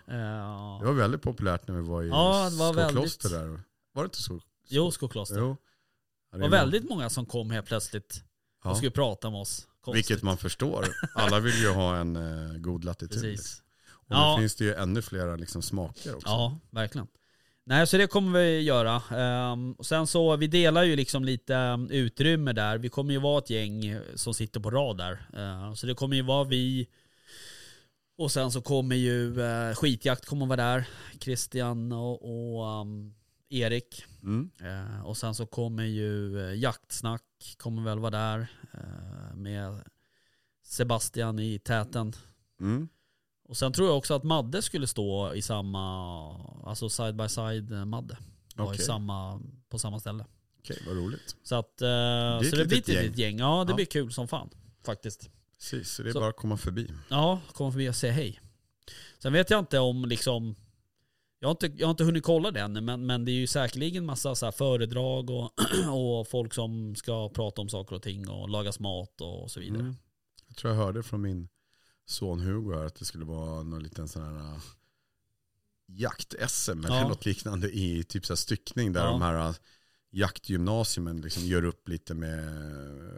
[0.80, 3.62] Det var väldigt populärt när vi var i Ja, det var Skokloster väldigt- där.
[3.93, 4.41] Var det inte så?
[4.68, 5.39] jo, Skokloster.
[5.39, 5.57] Jo.
[6.30, 8.24] Ja, Det var väldigt många som kom helt plötsligt
[8.64, 8.74] och ja.
[8.74, 9.68] skulle prata med oss.
[9.83, 10.11] Konstigt.
[10.11, 10.87] Vilket man förstår.
[11.14, 13.22] Alla vill ju ha en eh, god latitud.
[13.22, 13.62] Precis.
[13.91, 14.37] Och nu Ja.
[14.41, 16.28] finns det ju ännu flera liksom, smaker också.
[16.28, 17.07] Ja, verkligen.
[17.64, 19.03] Nej, så det kommer vi göra.
[19.18, 22.78] Ehm, och sen så, vi delar ju liksom lite um, utrymme där.
[22.78, 25.26] Vi kommer ju vara ett gäng som sitter på rad där.
[25.37, 26.89] Ehm, så det kommer ju vara vi.
[28.18, 30.85] Och sen så kommer ju uh, Skitjakt kommer vara där.
[31.20, 33.14] Christian och, och um,
[33.51, 34.05] Erik.
[34.22, 34.51] Mm.
[34.61, 37.22] Ehm, och sen så kommer ju uh, Jaktsnack
[37.57, 38.47] kommer väl vara där.
[38.72, 39.82] eh, med
[40.62, 42.12] Sebastian i täten.
[42.61, 42.88] Mm.
[43.45, 45.84] Och sen tror jag också att Madde skulle stå i samma,
[46.66, 48.16] alltså side by side eh, Madde.
[48.57, 50.26] Var i samma, på samma ställe.
[50.59, 51.36] Okej, vad roligt.
[51.43, 53.38] Så att, eh, ett så det blir ett litet gäng.
[53.38, 53.76] Ja, det Ja.
[53.76, 54.51] blir kul som fan.
[54.84, 55.30] Faktiskt.
[55.59, 56.90] Precis, så det är Så- bara att komma förbi.
[57.09, 58.40] Ja, kom förbi och säga hej.
[59.18, 60.55] Sen vet jag inte om liksom,
[61.43, 63.47] jag har inte, jag har inte hunnit kolla det än, men, men det är ju
[63.47, 65.51] säkerligen massa så föredrag och,
[65.93, 69.80] och folk som ska prata om saker och ting och lagas mat och så vidare.
[69.80, 69.95] Mm.
[70.47, 71.49] Jag tror jag hörde från min
[72.07, 74.59] son Hugo här att det skulle vara någon liten sån här äh,
[75.86, 77.09] jakt-SM eller Ja.
[77.09, 79.11] något liknande i typ så här styckning där Ja.
[79.11, 79.55] de här äh,
[80.11, 82.38] jaktgymnasiumen liksom gör upp lite med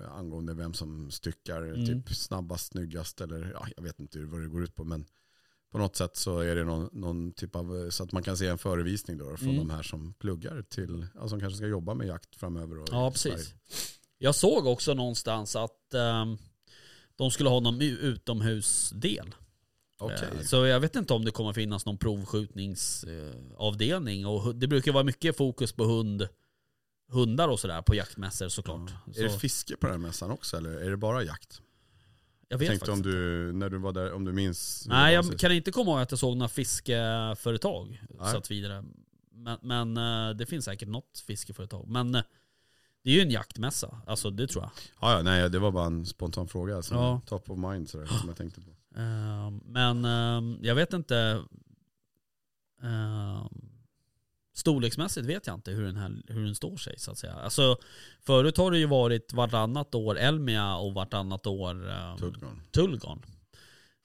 [0.04, 1.86] äh, angående vem som styckar Mm.
[1.86, 5.06] typ snabbast, snyggast eller ja, jag vet inte vad det går ut på men
[5.74, 8.46] på något sätt så är det någon, någon typ av, så att man kan se
[8.46, 9.68] en förevisning då från Mm.
[9.68, 12.78] de här som pluggar till, ja, som kanske ska jobba med jakt framöver.
[12.78, 13.54] Och Ja, precis.
[14.18, 16.38] Jag såg också någonstans att ehm,
[17.16, 19.34] de skulle ha någon utomhusdel.
[19.98, 20.28] Okej.
[20.34, 24.26] Eh, Så jag vet inte om det kommer finnas någon provskjutningsavdelning.
[24.26, 26.28] Och hu- det brukar vara mycket fokus på hund,
[27.12, 28.90] hundar och sådär på jaktmässor såklart.
[29.14, 31.60] Så, Är det fiske på den här mässan också eller är det bara jakt?
[32.54, 34.86] Jag vet tänkte om du, när du var där, om du minns?
[34.88, 38.02] Nej, jag kan inte komma ihåg att jag såg några fiskeföretag.
[38.20, 38.30] Nej.
[38.30, 38.84] Så att vidare.
[39.32, 39.96] Men, men
[40.30, 41.88] eh, det finns säkert något fiskeföretag.
[41.88, 42.22] Men eh,
[43.04, 44.00] det är ju en jaktmässa.
[44.06, 44.70] Alltså det tror jag.
[45.00, 46.82] Ja, ja, nej, det var bara en spontan fråga.
[46.82, 47.20] Som Ja.
[47.26, 48.70] Top of mind sådär, som jag tänkte på.
[48.96, 51.44] Eh, Men eh, jag vet inte.
[52.82, 53.46] eh,
[54.54, 57.34] Storleksmässigt vet jag inte hur den, här, hur den står sig så att säga.
[57.34, 57.76] Alltså,
[58.20, 62.60] förut har det ju varit vartannat år Elmia och vartannat år eh, Tullgarn.
[62.70, 63.22] Tullgarn.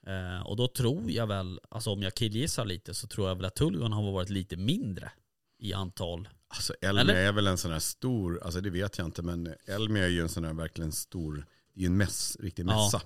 [0.07, 3.45] Eh, och då tror jag väl, alltså om jag killgissar lite så tror jag väl
[3.45, 5.11] att Tullgarn har varit lite mindre
[5.59, 6.29] i antal.
[6.47, 7.15] Alltså Elmia Eller?
[7.15, 10.21] är väl en sån här stor, alltså det vet jag inte, men Elmia är ju
[10.21, 11.45] en sån här verkligen stor,
[11.81, 12.65] ju en mäss, riktig Ja.
[12.65, 13.01] mässa.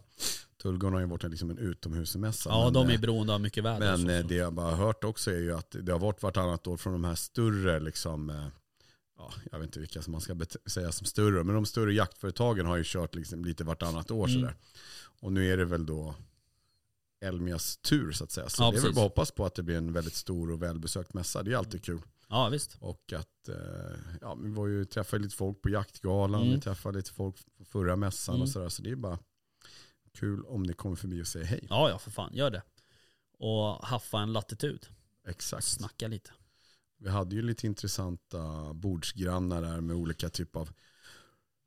[0.62, 2.50] Tullgarn har ju varit liksom en utomhusmässa.
[2.50, 3.98] Ja, men, de är eh, beroende av mycket väder.
[3.98, 6.68] Men och eh, det jag bara hört också är ju att det har varit vartannat
[6.68, 8.48] år från de här större, liksom, eh,
[9.18, 12.66] ja, jag vet inte vilka som man ska säga som större, men de större jaktföretagen
[12.66, 14.42] har ju kört liksom lite vartannat år Mm.
[14.42, 14.56] sådär.
[15.22, 16.16] Och nu är det väl då
[17.22, 18.50] Elmias tur så att säga.
[18.50, 20.62] Så Ja, det är väl bara hoppas på att det blir en väldigt stor och
[20.62, 21.44] välbesökt mässa.
[21.44, 22.02] Det är alltid kul.
[22.34, 22.78] Ja, visst.
[22.80, 26.54] Och att, eh, ja, vi var ju, träffade lite folk på jaktgalan, Mm.
[26.54, 28.42] vi träffade lite folk på förra mässan Mm.
[28.44, 28.70] och sådär.
[28.70, 29.20] Så det är bara
[30.14, 31.68] kul om ni kommer förbi och säger hej.
[31.70, 32.62] Ja, ja för fan, gör det.
[33.40, 34.86] Och haffa en latitud.
[35.28, 35.64] Exakt.
[35.68, 36.32] Snacka lite.
[36.98, 40.70] Vi hade ju lite intressanta bordsgrannar där med olika typer av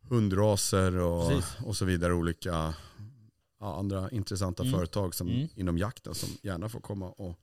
[0.09, 1.57] hundraser och, Precis.
[1.65, 2.15] och så vidare.
[2.15, 2.75] Olika
[3.61, 4.75] ja, andra intressanta Mm.
[4.75, 5.49] företag som, Mm.
[5.55, 7.39] inom jakten som gärna får komma och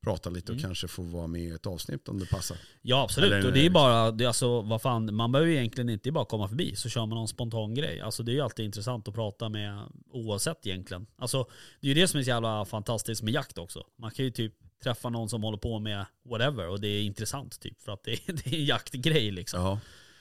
[0.00, 0.68] prata lite och Mm.
[0.68, 2.56] kanske få vara med i ett avsnitt om det passar.
[2.82, 5.88] Ja absolut, Eller- och det är bara, det är alltså vad fan, man behöver egentligen
[5.90, 8.00] inte bara komma förbi så kör man någon spontan grej.
[8.00, 11.06] Alltså det är ju alltid intressant att prata med oavsett egentligen.
[11.16, 11.46] Alltså
[11.80, 13.84] det är ju det som är så jävla fantastiskt med jakt också.
[13.98, 17.60] Man kan ju typ träffa någon som håller på med whatever och det är intressant
[17.60, 19.60] typ för att det är, det är en jaktgrej liksom.
[19.60, 19.80] Ja,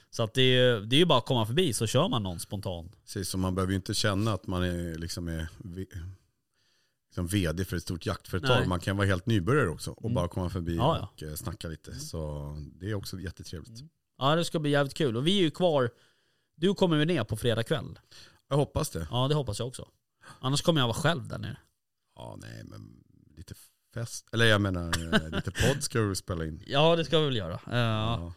[0.09, 2.39] Så att det är, det är ju bara att komma förbi så kör man någon
[2.39, 2.89] spontan.
[3.05, 3.29] precis.
[3.29, 5.47] Så man behöver ju inte känna att man är, liksom är
[7.17, 8.59] liksom vd för ett stort jaktföretag.
[8.59, 8.67] Nej.
[8.67, 10.13] Man kan vara helt nybörjare också och Mm.
[10.13, 11.95] bara komma förbi Ja, och eh, snacka lite.
[11.95, 13.79] Så det är också jättetrevligt.
[14.17, 15.89] Ja det ska bli jävligt kul och vi är ju kvar,
[16.55, 17.99] du kommer väl ner på fredag kväll?
[18.49, 19.07] Jag hoppas det.
[19.11, 19.87] Ja det hoppas jag också.
[20.39, 21.57] Annars kommer jag vara själv där nere.
[22.15, 23.03] Ja, nej, men
[23.37, 23.53] lite
[23.93, 24.27] fest.
[24.33, 26.63] Eller jag menar, eh, lite podd ska vi spela in.
[26.67, 27.53] Ja det ska vi väl göra.
[27.53, 28.33] Eh, Ja.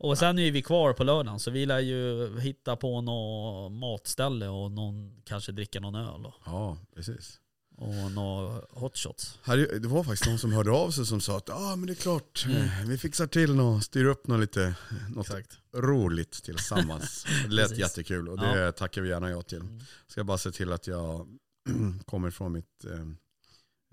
[0.00, 4.48] Och sen är vi kvar på lördagen så vi lär ju hitta på något matställe
[4.48, 7.40] och någon kanske dricka någon öl och, ja, precis.
[7.78, 9.38] Och några hotshots.
[9.42, 11.86] Här, är- det var faktiskt någon som hörde av sig som sa att ah, men
[11.86, 12.56] det är klart, Mm.
[12.62, 14.74] eh, vi fixar till något, styr upp något lite
[15.14, 15.58] något Exakt.
[15.74, 17.26] roligt tillsammans.
[17.42, 17.78] Det lät Precis.
[17.78, 19.60] jättekul och det tackar vi gärna ja till.
[19.60, 19.80] Mm.
[20.06, 21.28] Ska bara se till att jag
[22.06, 23.06] kommer från mitt eh,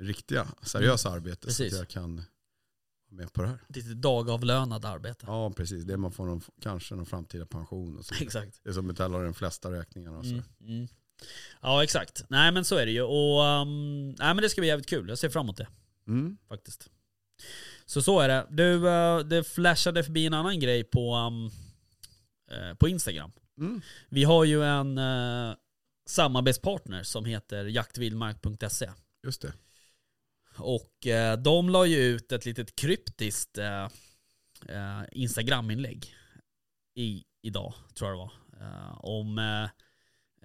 [0.02, 1.74] riktiga, seriösa arbete så Precis.
[1.74, 2.26] att jag kan vara
[3.10, 3.60] med på det här.
[3.68, 5.26] Lite dagavlönat arbete.
[5.28, 8.16] Ja precis, det man får någon, kanske någon framtida pension och så.
[8.22, 8.60] Exakt.
[8.64, 10.18] Det är som betalar de flesta räkningarna.
[10.18, 10.32] Och så.
[10.32, 10.88] Mm, mm.
[11.61, 12.26] Ja exakt.
[12.30, 13.01] Nej men så är det ju.
[13.01, 15.09] Och um, nej, men det ska bli jävligt kul.
[15.09, 15.68] Jag ser fram emot det
[16.07, 16.38] Mm.
[16.49, 16.89] faktiskt.
[17.86, 18.47] Så så är det.
[18.49, 21.45] Du, eh, det flashade förbi en annan grej på, um,
[22.51, 23.32] eh, på Instagram.
[23.57, 23.82] Mm.
[24.09, 25.55] Vi har ju en uh,
[26.05, 28.89] samarbetspartner som heter jaktvildmark.se.
[29.26, 29.53] Just det.
[30.57, 33.88] Och eh, de la ju ut ett litet kryptiskt eh,
[35.11, 36.16] Instagram-inlägg
[36.95, 38.32] i, idag, tror jag det var.
[38.68, 39.70] Eh, om, eh,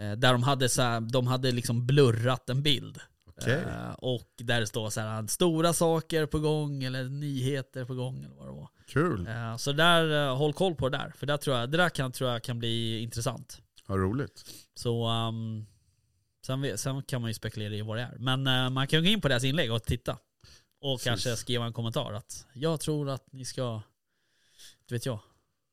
[0.04, 3.00] där de hade, så här, de hade liksom blurrat en bild.
[3.26, 3.62] Okej.
[3.68, 8.24] Eh, och där det står så här, stora saker på gång eller nyheter på gång
[8.24, 8.68] eller vad det var.
[8.86, 9.26] Kul.
[9.26, 11.12] Eh, så där, eh, håll koll på det där.
[11.16, 13.62] För där tror jag, det där kan, tror jag kan bli intressant.
[13.86, 14.44] Vad roligt.
[14.74, 15.66] Så um,
[16.46, 18.16] sen, sen kan man ju spekulera i vad det är.
[18.18, 20.18] Men eh, man kan gå in på deras inlägg och titta.
[20.80, 21.04] Och Precis.
[21.04, 23.82] kanske skriva en kommentar att jag tror att ni ska,
[24.80, 25.18] inte vet jag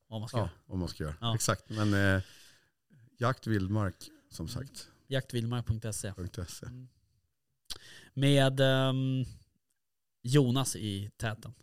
[0.07, 0.51] vad man ska Ja, göra.
[0.65, 1.15] vad man ska göra.
[1.21, 1.35] Ja.
[1.35, 2.21] Exakt, men eh,
[3.17, 3.95] jakt vildmark
[4.37, 4.87] som sagt.
[5.07, 5.91] Jaktvildmark.se
[6.47, 6.67] .se.
[8.13, 9.25] Med ehm,
[10.23, 11.53] Jonas i täten.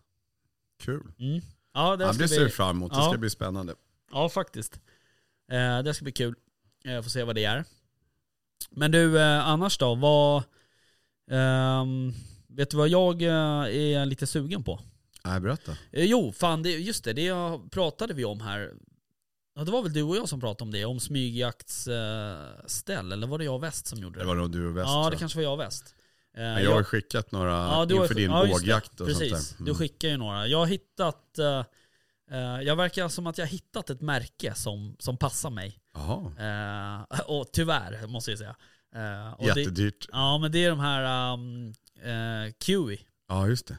[0.83, 1.12] Kul.
[1.18, 1.41] Mm.
[1.72, 3.11] Ja, det det ser vi bli, fram emot, det Ja.
[3.11, 3.75] ska bli spännande.
[4.12, 4.81] ja, faktiskt.
[5.51, 6.35] Eh, det ska bli kul.
[6.83, 7.64] Jag får se vad det är.
[8.70, 9.95] Men du, eh, annars då?
[9.95, 10.43] Vad,
[11.31, 12.12] ehm,
[12.49, 14.81] vet du vad jag eh, är lite sugen på?
[15.25, 15.72] Nej, berätta.
[15.93, 17.33] Eh, Jo, fan det, just det, det
[17.70, 18.75] pratade vi om här.
[19.57, 23.39] Ja, det var väl du och jag som pratade om det, om smygjaktsställ, eller var
[23.39, 24.23] det jag och Väst som gjorde det?
[24.23, 24.87] Det var nog du och väst.
[24.89, 25.95] ja, det kanske var jag och Väst.
[26.37, 29.49] Eh, Men jag har skickat några Ja, du inför din ja, bågjakt och Precis, sånt
[29.49, 29.55] där.
[29.57, 29.65] Mm.
[29.73, 30.47] du skickar ju några.
[30.47, 31.65] Jag har hittat, eh,
[32.31, 35.79] eh, jag verkar som att jag har hittat ett märke som, som passar mig.
[35.95, 38.57] Jaha, Eh, och tyvärr, måste jag säga.
[38.95, 40.09] Eh, och det, jättedyrt.
[40.13, 41.67] ja, men det är de här um,
[42.07, 43.01] uh, Kiwi.
[43.29, 43.77] Ja, just det.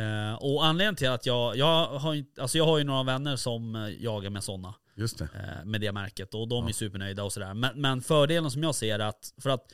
[0.00, 3.74] Eh, och anledningen till att jag, jag har, alltså jag har ju några vänner som
[3.76, 4.74] eh, jagar med sådana.
[4.96, 5.24] Just det.
[5.24, 6.68] eh, med det märket och de Ja.
[6.68, 7.54] är supernöjda och sådär.
[7.54, 9.72] Men, men fördelen som jag ser är att, för att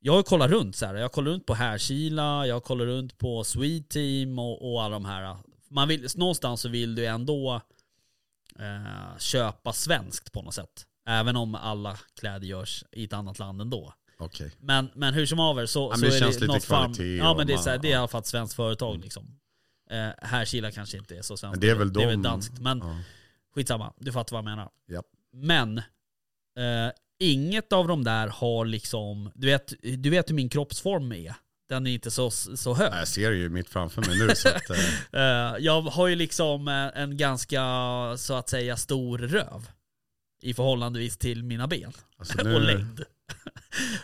[0.00, 0.94] jag har kollat runt så här.
[0.94, 5.04] jag kollar runt på Härkila, jag kollar runt på Sweet Team och, och alla de
[5.04, 5.36] här.
[5.70, 7.60] Man vill, någonstans så vill du ändå
[8.58, 10.86] eh, köpa svenskt på något sätt.
[11.08, 13.94] Även om alla kläder görs i ett annat land ändå.
[14.18, 14.52] Okej.
[14.60, 16.92] Men, men hur som haver så, men så det är det något farm.
[17.18, 17.98] Ja men det är, så här, det är i ja.
[17.98, 19.38] alla fall ett svenskt företag liksom.
[19.90, 21.52] Eh, Härkila kanske inte är så svenskt.
[21.56, 22.58] Men det är väl det är väl de- danskt.
[22.60, 22.98] Men Ja.
[23.54, 24.70] Skitsamma, du fattar vad jag menar.
[24.90, 25.06] Japp.
[25.32, 31.12] Men eh, inget av de där har liksom, du vet, du vet hur min kroppsform
[31.12, 31.34] är.
[31.68, 32.92] Den är inte så, så hög.
[32.92, 34.76] Jag ser ju mitt framför mig nu så att, eh,
[35.20, 37.62] Eh, jag har ju liksom eh, en ganska,
[38.16, 39.68] så att säga, stor röv.
[40.42, 41.92] I förhållandevis till mina ben.
[42.18, 43.04] alltså och nu, längd.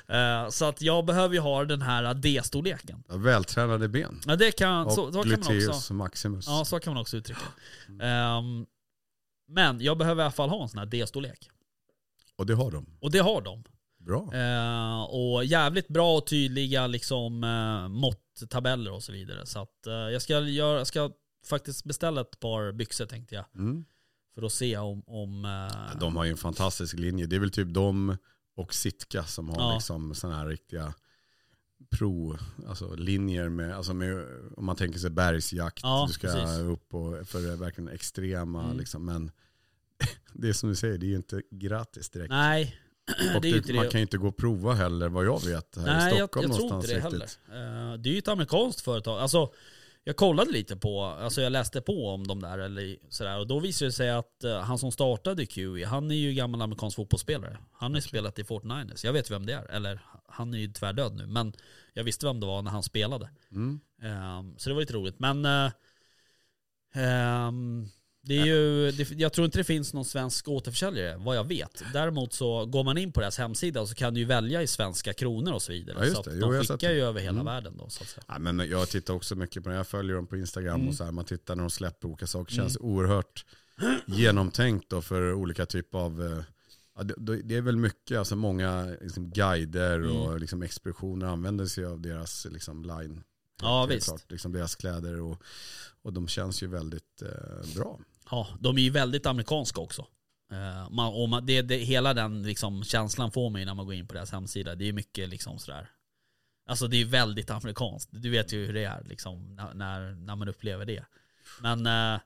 [0.08, 3.02] Eh, så att jag behöver ju ha den här D-storleken.
[3.08, 4.20] ja, vältränade ben.
[4.26, 5.94] Ja, det kan, Och så, så kan man också.
[5.94, 6.46] maximus.
[6.46, 7.40] Ja, så kan man också uttrycka
[7.86, 8.04] det.
[8.06, 8.66] Ehm,
[9.48, 11.50] men jag behöver i alla fall ha en sån här D-storlek.
[12.36, 12.86] Och det har de.
[13.00, 13.64] Och det har de.
[13.98, 14.34] Bra.
[14.34, 19.46] Eh, och jävligt bra och tydliga liksom uh, måtttabeller och så vidare.
[19.46, 21.10] Så att eh, jag, ska göra, jag ska
[21.46, 23.44] faktiskt beställa ett par byxor tänkte jag.
[23.54, 23.84] Mm.
[24.34, 25.02] För att se om...
[25.06, 27.26] om eh, De har ju en fantastisk linje.
[27.26, 28.16] Det är väl typ de
[28.56, 29.74] och Sitka som har Ja.
[29.74, 30.94] liksom sådana här riktiga
[31.90, 32.36] pro,
[32.68, 34.26] alltså linjer med, alltså med,
[34.58, 36.58] om man tänker sig bergsjakt, Ja, du ska precis.
[36.58, 38.78] upp och, för verkligen extrema Mm.
[38.78, 39.30] liksom, men
[40.32, 42.30] det är som du säger, det är ju inte gratis direkt.
[42.30, 42.76] nej,
[43.36, 43.90] och det är inte man det.
[43.90, 46.48] kan ju inte gå och prova heller vad jag vet här i Nej, jag, Stockholm
[46.50, 47.26] jag tror någonstans inte det heller.
[47.26, 47.40] riktigt.
[47.48, 49.18] Eh, det är ju ett amerikanskt företag.
[49.20, 49.52] Alltså,
[50.04, 53.60] jag kollade lite på, alltså jag läste på om de där eller sådär och då
[53.60, 57.58] visade det sig att eh, han som startade QE, han är ju gammal amerikansk fotbollsspelare.
[57.72, 59.04] Han har ju spelat i Fortniners.
[59.04, 61.52] Jag vet vem det är, eller han är ju tvärdöd nu, men
[61.92, 63.30] jag visste vem det var när han spelade.
[63.52, 63.80] Mm.
[64.02, 65.18] Ehm, så det var lite roligt.
[65.18, 65.70] Men eh,
[66.94, 67.88] ehm,
[68.22, 71.82] det är ju, det, jag tror inte det finns någon svensk återförsäljare, vad jag vet.
[71.92, 75.12] Däremot så går man in på deras hemsida så kan du ju välja i svenska
[75.12, 76.06] kronor och så vidare.
[76.08, 76.36] Ja, så det.
[76.36, 77.06] Jo, de skickar ju det.
[77.06, 77.44] över hela Mm.
[77.46, 78.04] världen då så.
[78.28, 80.88] Ja, men jag tittar också mycket på det, jag följer dem på Instagram Mm.
[80.88, 83.44] och så här, man tittar när de släpper olika saker, känns oerhört
[84.06, 86.44] genomtänkt då för olika typer av, eh,
[86.98, 90.16] ja, det, det är väl mycket, alltså många liksom, guider Mm.
[90.16, 93.24] och liksom, expeditioner använder sig av deras liksom, line.
[93.62, 94.06] Ja, visst.
[94.06, 95.42] klart, liksom deras kläder och,
[96.02, 97.98] och de känns ju väldigt eh, bra.
[98.30, 100.06] Ja, de är ju väldigt amerikanska också.
[100.52, 103.86] Eh, man, och man, det, det, hela den liksom, känslan får man ju när man
[103.86, 104.74] går in på deras hemsida.
[104.74, 105.90] Det är mycket liksom sådär.
[106.66, 108.10] Alltså det är väldigt amerikanskt.
[108.12, 111.04] Du vet ju hur det är liksom, när, när, när man upplever det.
[111.60, 112.20] Men, eh,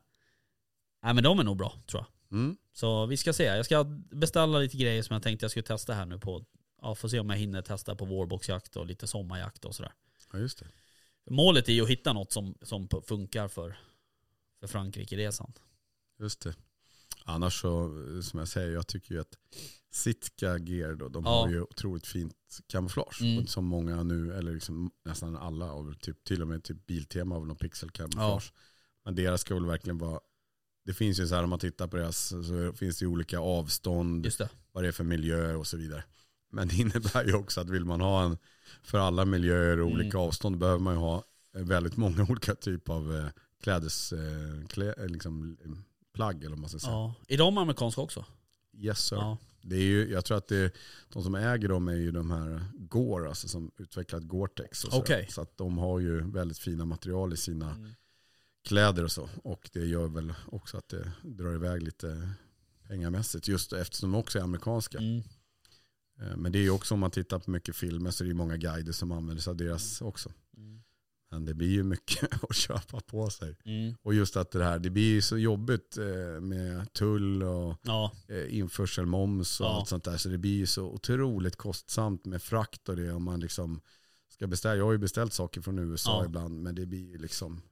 [1.02, 2.38] nej, men de är nog bra tror jag.
[2.38, 2.56] Mm.
[2.72, 3.44] Så vi ska se.
[3.44, 6.44] Jag ska beställa lite grejer som jag tänkte jag skulle testa här nu på,
[6.82, 9.92] ja får se om jag hinner testa på vårboxjakt och lite sommarjakt och sådär.
[10.32, 10.66] Ja, just det.
[11.30, 13.78] Målet är ju att hitta något som, som funkar för,
[14.60, 15.52] för Frankrike-resan.
[16.18, 16.54] Just det.
[17.24, 17.90] Annars så,
[18.22, 19.38] som jag säger, jag tycker ju att
[19.90, 21.30] Sitka Gear då, de Ja.
[21.40, 22.34] har ju otroligt fint
[22.66, 23.22] kamouflage.
[23.22, 23.46] Mm.
[23.46, 27.40] Som många nu, eller liksom nästan alla, av typ, till och med typ Biltema har
[27.40, 28.52] väl någon pixelkamouflage.
[29.04, 30.20] Men deras ska väl verkligen vara,
[30.84, 33.38] det finns ju så här om man tittar på deras, så finns det ju olika
[33.38, 34.48] avstånd, det.
[34.72, 36.04] vad det är för miljöer och så vidare.
[36.50, 38.36] Men det innebär ju också att vill man ha en,
[38.82, 40.00] för alla miljöer och Mm.
[40.00, 43.26] olika avstånd behöver man ju ha väldigt många olika typer av eh,
[43.62, 45.56] klädes, eh, klä, eh, liksom,
[46.14, 46.92] plagg eller vad man ska säga.
[46.92, 47.14] Ja.
[47.28, 48.24] Är de amerikanska också?
[48.78, 49.16] Yes sir.
[49.16, 49.38] Ja.
[49.64, 50.74] Det är ju, jag tror att det,
[51.12, 54.84] de som äger dem är ju de här Gore, alltså som utvecklat Gore-Tex.
[54.84, 54.98] och så.
[55.00, 55.26] Okej.
[55.30, 57.90] Så att de har ju väldigt fina material i sina Mm.
[58.62, 59.30] Kläder och så.
[59.44, 62.28] Och det gör väl också att det drar iväg lite
[62.88, 63.48] pengamässigt.
[63.48, 64.98] Just eftersom de också är amerikanska.
[64.98, 65.22] Mm.
[66.20, 68.28] Eh, Men det är ju också om man tittar på mycket filmer så är det
[68.28, 70.32] ju många guider som använder sig av deras också.
[70.56, 70.82] Mm.
[71.30, 73.56] Men det blir ju mycket att köpa på sig.
[73.64, 73.94] Mm.
[74.02, 78.12] Och just att det här, det blir ju så jobbigt eh, med tull och Ja,
[78.28, 79.70] eh, införselmoms och Ja.
[79.78, 80.16] allt sånt där.
[80.16, 83.80] Så det blir ju så otroligt kostsamt med frakt och det om man liksom
[84.28, 84.76] ska beställa.
[84.76, 86.24] Jag har ju beställt saker från USA Ja.
[86.26, 87.62] ibland men det blir ju liksom,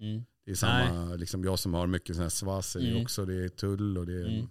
[0.00, 0.24] mm.
[0.44, 3.02] det är samma, liksom jag som har mycket sådana här är Mm.
[3.02, 4.48] också, det är tull och det är, Mm.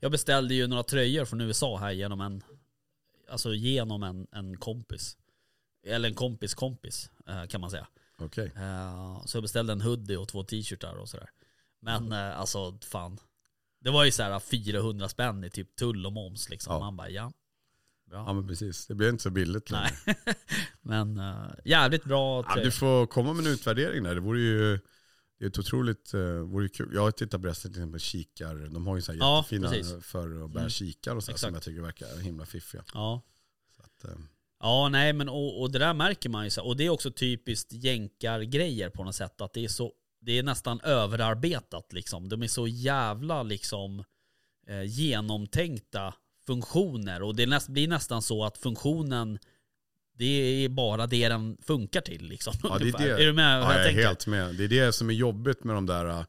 [0.00, 2.42] Jag beställde ju några tröjor från USA här genom en,
[3.30, 5.16] alltså genom en, en kompis.
[5.86, 7.86] Eller en kompis kompis eh, kan man säga.
[8.18, 8.52] okej.
[8.56, 11.30] Eh, Så jag beställde en hoodie och två t-shirtar och sådär.
[11.80, 12.38] Men Mm.
[12.38, 13.18] alltså fan.
[13.80, 16.72] Det var ju så här 400 spänn i typ tull och moms liksom.
[16.72, 16.78] Ja.
[16.80, 17.32] Man bara ja.
[18.10, 19.90] Ja men precis, det blir inte så billigt längre.
[20.06, 20.16] Nej.
[20.82, 24.78] Men eh, jävligt bra Ja, du får komma med en utvärdering där, det vore ju
[25.38, 26.90] det är ett otroligt, uh, vore kul.
[26.94, 29.68] Jag har tittat på resten till exempel kikar, de har ju så här Ja, jättefina
[29.70, 30.04] precis.
[30.06, 30.70] för att bära Mm.
[30.70, 32.84] kikar och så som jag tycker verkar himla fiffiga.
[32.94, 33.22] Ja.
[33.78, 34.16] Att, eh,
[34.60, 37.10] Ja, nej men och, och det där märker man ju så, och det är också
[37.10, 42.28] typiskt jänkargrejer på något sätt, att det är så, det är nästan överarbetat liksom.
[42.28, 44.04] De är så jävla liksom
[44.66, 46.14] eh, genomtänkta
[46.52, 49.38] funktioner och det näst, blir nästan så att funktionen
[50.18, 52.54] det är bara det den funkar till liksom.
[52.62, 53.22] Ja, det är, det.
[53.22, 54.02] är du med ja, jag är tänker?
[54.06, 54.54] helt med.
[54.54, 56.24] Det är det som är jobbigt med de där, äh,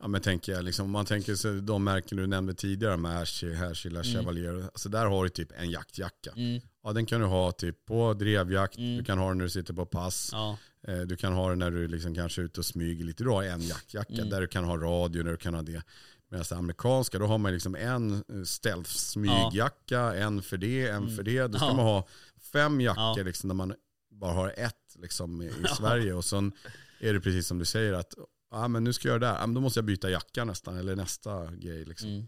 [0.00, 3.12] ja men tänker jag, liksom, om man tänker sig de märken du nämnde tidigare med
[3.12, 6.30] Hershey, Hershey, La Chevalier, alltså där har du typ en jaktjacka.
[6.36, 8.96] Mm, Ja den kan du ha typ på drevjakt, Mm.
[8.98, 11.58] du kan ha den när du sitter på pass, ja, eh, du kan ha den
[11.58, 14.30] när du liksom kanske är ute och smyger lite, du har en jaktjacka Mm.
[14.30, 15.82] där du kan ha radio, där du kan ha det.
[16.30, 21.16] Medan det amerikanska, då har man liksom en eh, stealth smygjacka, en för det, en
[21.16, 21.46] för det.
[21.46, 21.78] Då ska Mm.
[21.78, 21.84] Ja.
[21.84, 22.08] man ha
[22.52, 23.24] fem jackor Ja.
[23.24, 23.74] liksom, där man
[24.10, 25.68] bara har ett liksom, i Ja.
[25.74, 26.14] Sverige.
[26.14, 26.52] Och sen
[27.00, 28.14] är det precis som du säger att
[28.50, 30.44] ah, men nu ska jag göra det här, ah, men då måste jag byta jacka
[30.44, 31.84] nästan, eller nästa grej.
[31.84, 32.08] Liksom.
[32.08, 32.26] mm.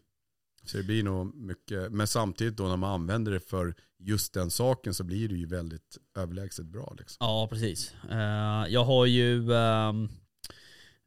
[0.65, 4.51] Så det blir nog mycket, men samtidigt då när man använder det för just den
[4.51, 6.95] saken så blir det ju väldigt överlägset bra.
[6.99, 7.17] Liksom.
[7.21, 7.95] Ja, precis.
[8.11, 10.09] Eh, jag har ju, ehm,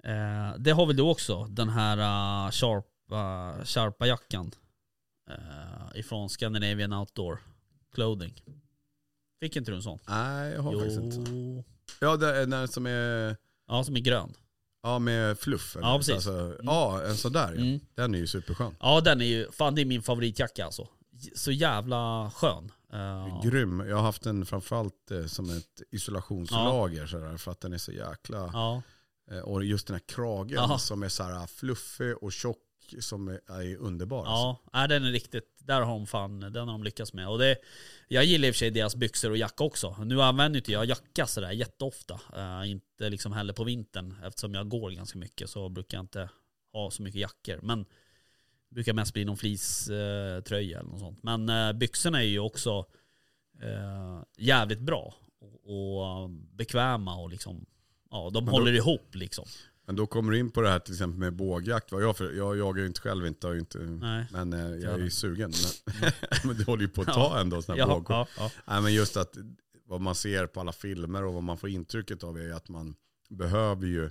[0.03, 4.51] eh, det har väl du också, den här uh, sharp, uh, sharpa jackan.
[5.31, 7.39] Uh, ifrån Scandinavian Outdoor
[7.93, 8.43] Clothing.
[9.39, 9.99] Fick inte du en sån?
[10.07, 11.31] Nej, jag har faktiskt inte.
[11.31, 11.63] Jo.
[11.99, 13.35] Ja, det är den som är
[13.67, 14.33] Ja, som är grön.
[14.83, 15.75] ja, med fluff.
[15.75, 15.87] eller?
[15.87, 16.13] Ja, precis.
[16.15, 17.61] Alltså, Ja, en sån där ja.
[17.61, 17.79] Mm.
[17.95, 18.75] Den är ju superskön.
[18.79, 20.87] Ja, den är ju, fan det är min favoritjacka alltså.
[21.35, 22.71] Så jävla skön.
[22.93, 23.79] Eh, Grym.
[23.79, 27.91] Jag har haft den framförallt eh, som ett isolationslager sådär, för att den är så
[27.91, 28.49] jäkla...
[28.53, 28.81] ja, Eh,
[29.43, 30.77] och just den här kragen Ja.
[30.77, 32.57] som är så här fluffig och tjock
[32.99, 34.17] som är, är underbar.
[34.17, 34.31] alltså.
[34.31, 37.29] ja, nej, den är riktigt, där har de fan, den har de lyckats med.
[37.29, 37.57] Och det,
[38.07, 39.95] jag gillar i och för sig deras byxor och jacka också.
[40.03, 42.19] Nu använder inte jag jacka sådär jätteofta.
[42.37, 44.15] Uh, inte liksom heller på vintern.
[44.23, 46.29] Eftersom jag går ganska mycket så brukar jag inte
[46.73, 47.59] ha så mycket jackor.
[47.61, 47.83] Men
[48.69, 51.23] det brukar mest bli någon fleecetröja eller något sånt.
[51.23, 52.85] Men uh, byxorna är ju också
[53.61, 55.15] eh, jävligt bra.
[55.39, 57.65] Och, och bekväma och liksom,
[58.11, 59.45] ja de då- håller ihop liksom.
[59.85, 61.91] Men då kommer du in på det här till exempel med bågjakt.
[61.91, 64.25] Vad jag, för, jag jagar ju inte själv inte, har inte Nej.
[64.31, 65.53] men eh, jag är ju sugen.
[66.01, 66.11] Men,
[66.43, 68.27] men det håller ju på att ta ändå sådana här Ja, bågkort.
[68.37, 68.51] ja.
[68.67, 69.37] Nej, men just att
[69.85, 72.95] vad man ser på alla filmer och vad man får intrycket av är att man
[73.29, 74.09] behöver ju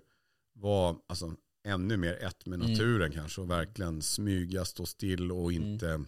[0.54, 1.34] vara alltså,
[1.64, 2.72] ännu mer ett med Mm.
[2.72, 5.62] naturen kanske och verkligen smyga, stå still och Mm.
[5.72, 6.04] inte...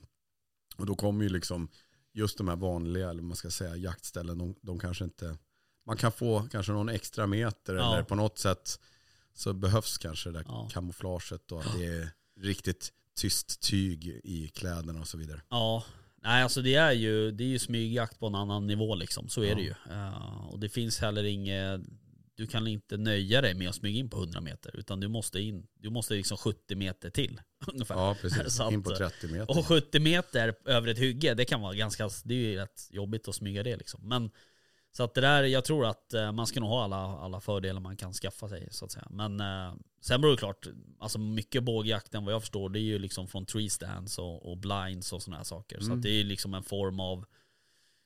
[0.77, 1.69] Och då kommer ju liksom
[2.13, 5.37] just de här vanliga, eller man ska säga, jaktställen, de, de kanske inte...
[5.91, 7.95] Man kan få kanske någon extra meter Ja.
[7.95, 8.81] eller på något sätt
[9.35, 10.69] så behövs kanske det där Ja.
[10.73, 12.09] kamouflaget och att det är
[12.41, 15.41] riktigt tyst tyg i kläderna och så vidare.
[15.51, 15.85] Ja,
[16.23, 19.43] nej alltså det är ju, det är ju smygjakt på en annan nivå liksom, så
[19.43, 19.55] är Ja.
[19.55, 19.75] det ju.
[19.91, 21.81] Eh, och det finns heller inget,
[22.35, 25.41] du kan inte nöja dig med att smyga in på 100 meter, utan du måste
[25.41, 27.41] in, du måste liksom 70 meter till
[27.73, 27.95] ungefär.
[27.95, 28.61] Ja, precis.
[28.61, 29.59] Att- In på 30 meter.
[29.59, 33.29] Och 70 meter över ett hygge, det kan vara ganska, det är ju rätt jobbigt
[33.29, 34.09] att smyga det liksom.
[34.09, 34.31] Men
[34.93, 37.81] Så att det där, jag tror att eh, man ska nog ha alla, alla fördelar
[37.81, 39.07] man kan skaffa sig så att säga.
[39.11, 40.67] Men eh, sen beror det klart,
[40.99, 44.57] alltså mycket bågjakten vad jag förstår det är ju liksom från tree stands och, och
[44.59, 45.79] blinds och sådana här saker.
[45.81, 45.99] Så Mm.
[45.99, 47.25] att det är ju liksom en form av,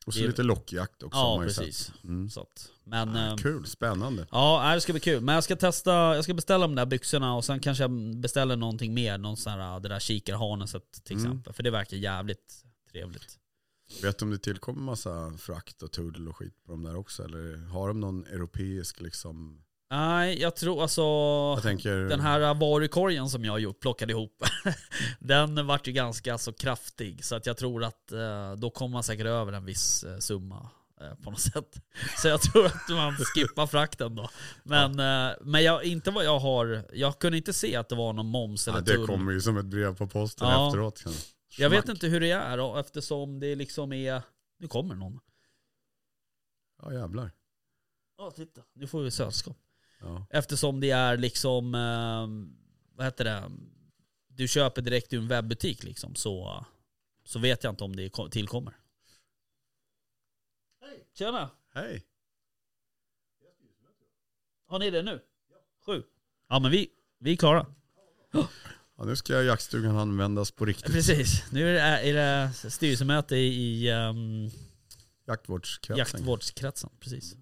[0.07, 1.93] Och så Det- lite lockjakt också ja precis.
[2.05, 2.30] Mm.
[2.30, 4.26] Så att, men eh, Kul, spännande.
[4.30, 5.20] Ja, det ska bli kul.
[5.20, 8.57] Men jag ska testa, jag ska beställa de där byxorna och sen kanske jag beställer
[8.57, 9.18] någonting mer.
[9.18, 11.26] Någon sån här, det där kikarharneset till Mm.
[11.26, 11.53] exempel.
[11.53, 13.39] För det verkar jävligt trevligt.
[14.03, 17.22] Vet du om det tillkommer massa frakt och tull och skit på de där också?
[17.24, 19.61] Eller har de någon europeisk liksom?
[19.91, 21.01] Nej, jag tror alltså...
[21.03, 24.43] Jag tänker, Den här varukorgen som jag gjort, plockade ihop,
[25.18, 27.24] den vart ju ganska så kraftig.
[27.24, 30.70] Så att jag tror att eh, då kommer man säkert över en viss eh, summa
[31.01, 31.80] eh, på något sätt.
[32.22, 34.30] Så jag tror att man skippar frakten då.
[34.62, 38.12] Men, eh, men jag, inte vad jag har, jag kunde inte se att det var
[38.12, 39.07] någon moms eller ja, det tull.
[39.07, 40.68] kommer ju som ett brev på posten Ja.
[40.68, 41.03] efteråt.
[41.03, 41.12] kan-
[41.59, 44.22] Jag vet inte hur det är då, eftersom det liksom är...
[44.59, 45.20] Nu kommer någon.
[46.82, 47.30] Ja jävlar.
[48.18, 48.62] Ja, titta.
[48.72, 49.57] Nu får vi sällskap.
[50.00, 50.26] Ja.
[50.30, 51.74] Eftersom det är liksom...
[51.74, 52.26] Eh,
[52.96, 53.50] vad heter det?
[54.26, 56.64] Du köper direkt ur en webbutik liksom, så,
[57.24, 58.76] så vet jag inte om det ko- tillkommer.
[60.80, 61.09] Hej!
[61.12, 61.50] Tjena!
[61.74, 62.05] Hej.
[64.66, 65.20] Har ni det nu?
[65.86, 66.02] Sju?
[66.48, 67.66] Ja men vi, vi är klara.
[68.99, 70.92] Ja, nu ska jaktstugan användas på riktigt.
[70.92, 71.45] Precis.
[71.51, 74.51] Nu är det, är styrelsemöte i, um,
[75.26, 75.99] Jaktvårdskretsen.
[75.99, 76.90] jaktvårdskretsen.
[77.01, 77.34] Precis.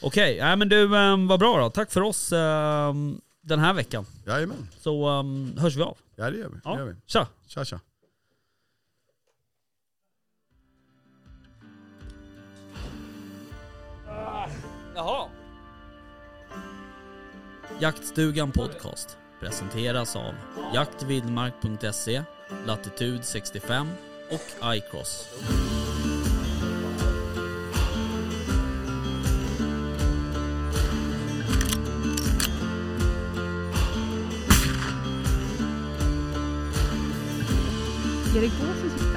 [0.00, 0.56] Okej, okay.
[0.56, 1.70] men du, um, vad bra då.
[1.70, 4.06] Tack för oss um, den här veckan.
[4.26, 4.68] Jajamän.
[4.80, 5.98] Så um, hörs vi av.
[6.16, 6.54] Ja det gör vi.
[6.54, 6.78] Det Ja.
[6.78, 6.94] gör vi.
[7.06, 7.26] Tja!
[7.46, 7.80] Tja tja.
[14.94, 15.28] Jaha.
[17.80, 20.34] Jaktstugan Podcast presenteras av
[20.74, 22.22] jaktvildmark.se,
[22.66, 23.88] Latitude 65
[24.30, 25.28] och iCross.
[38.38, 39.07] Erik det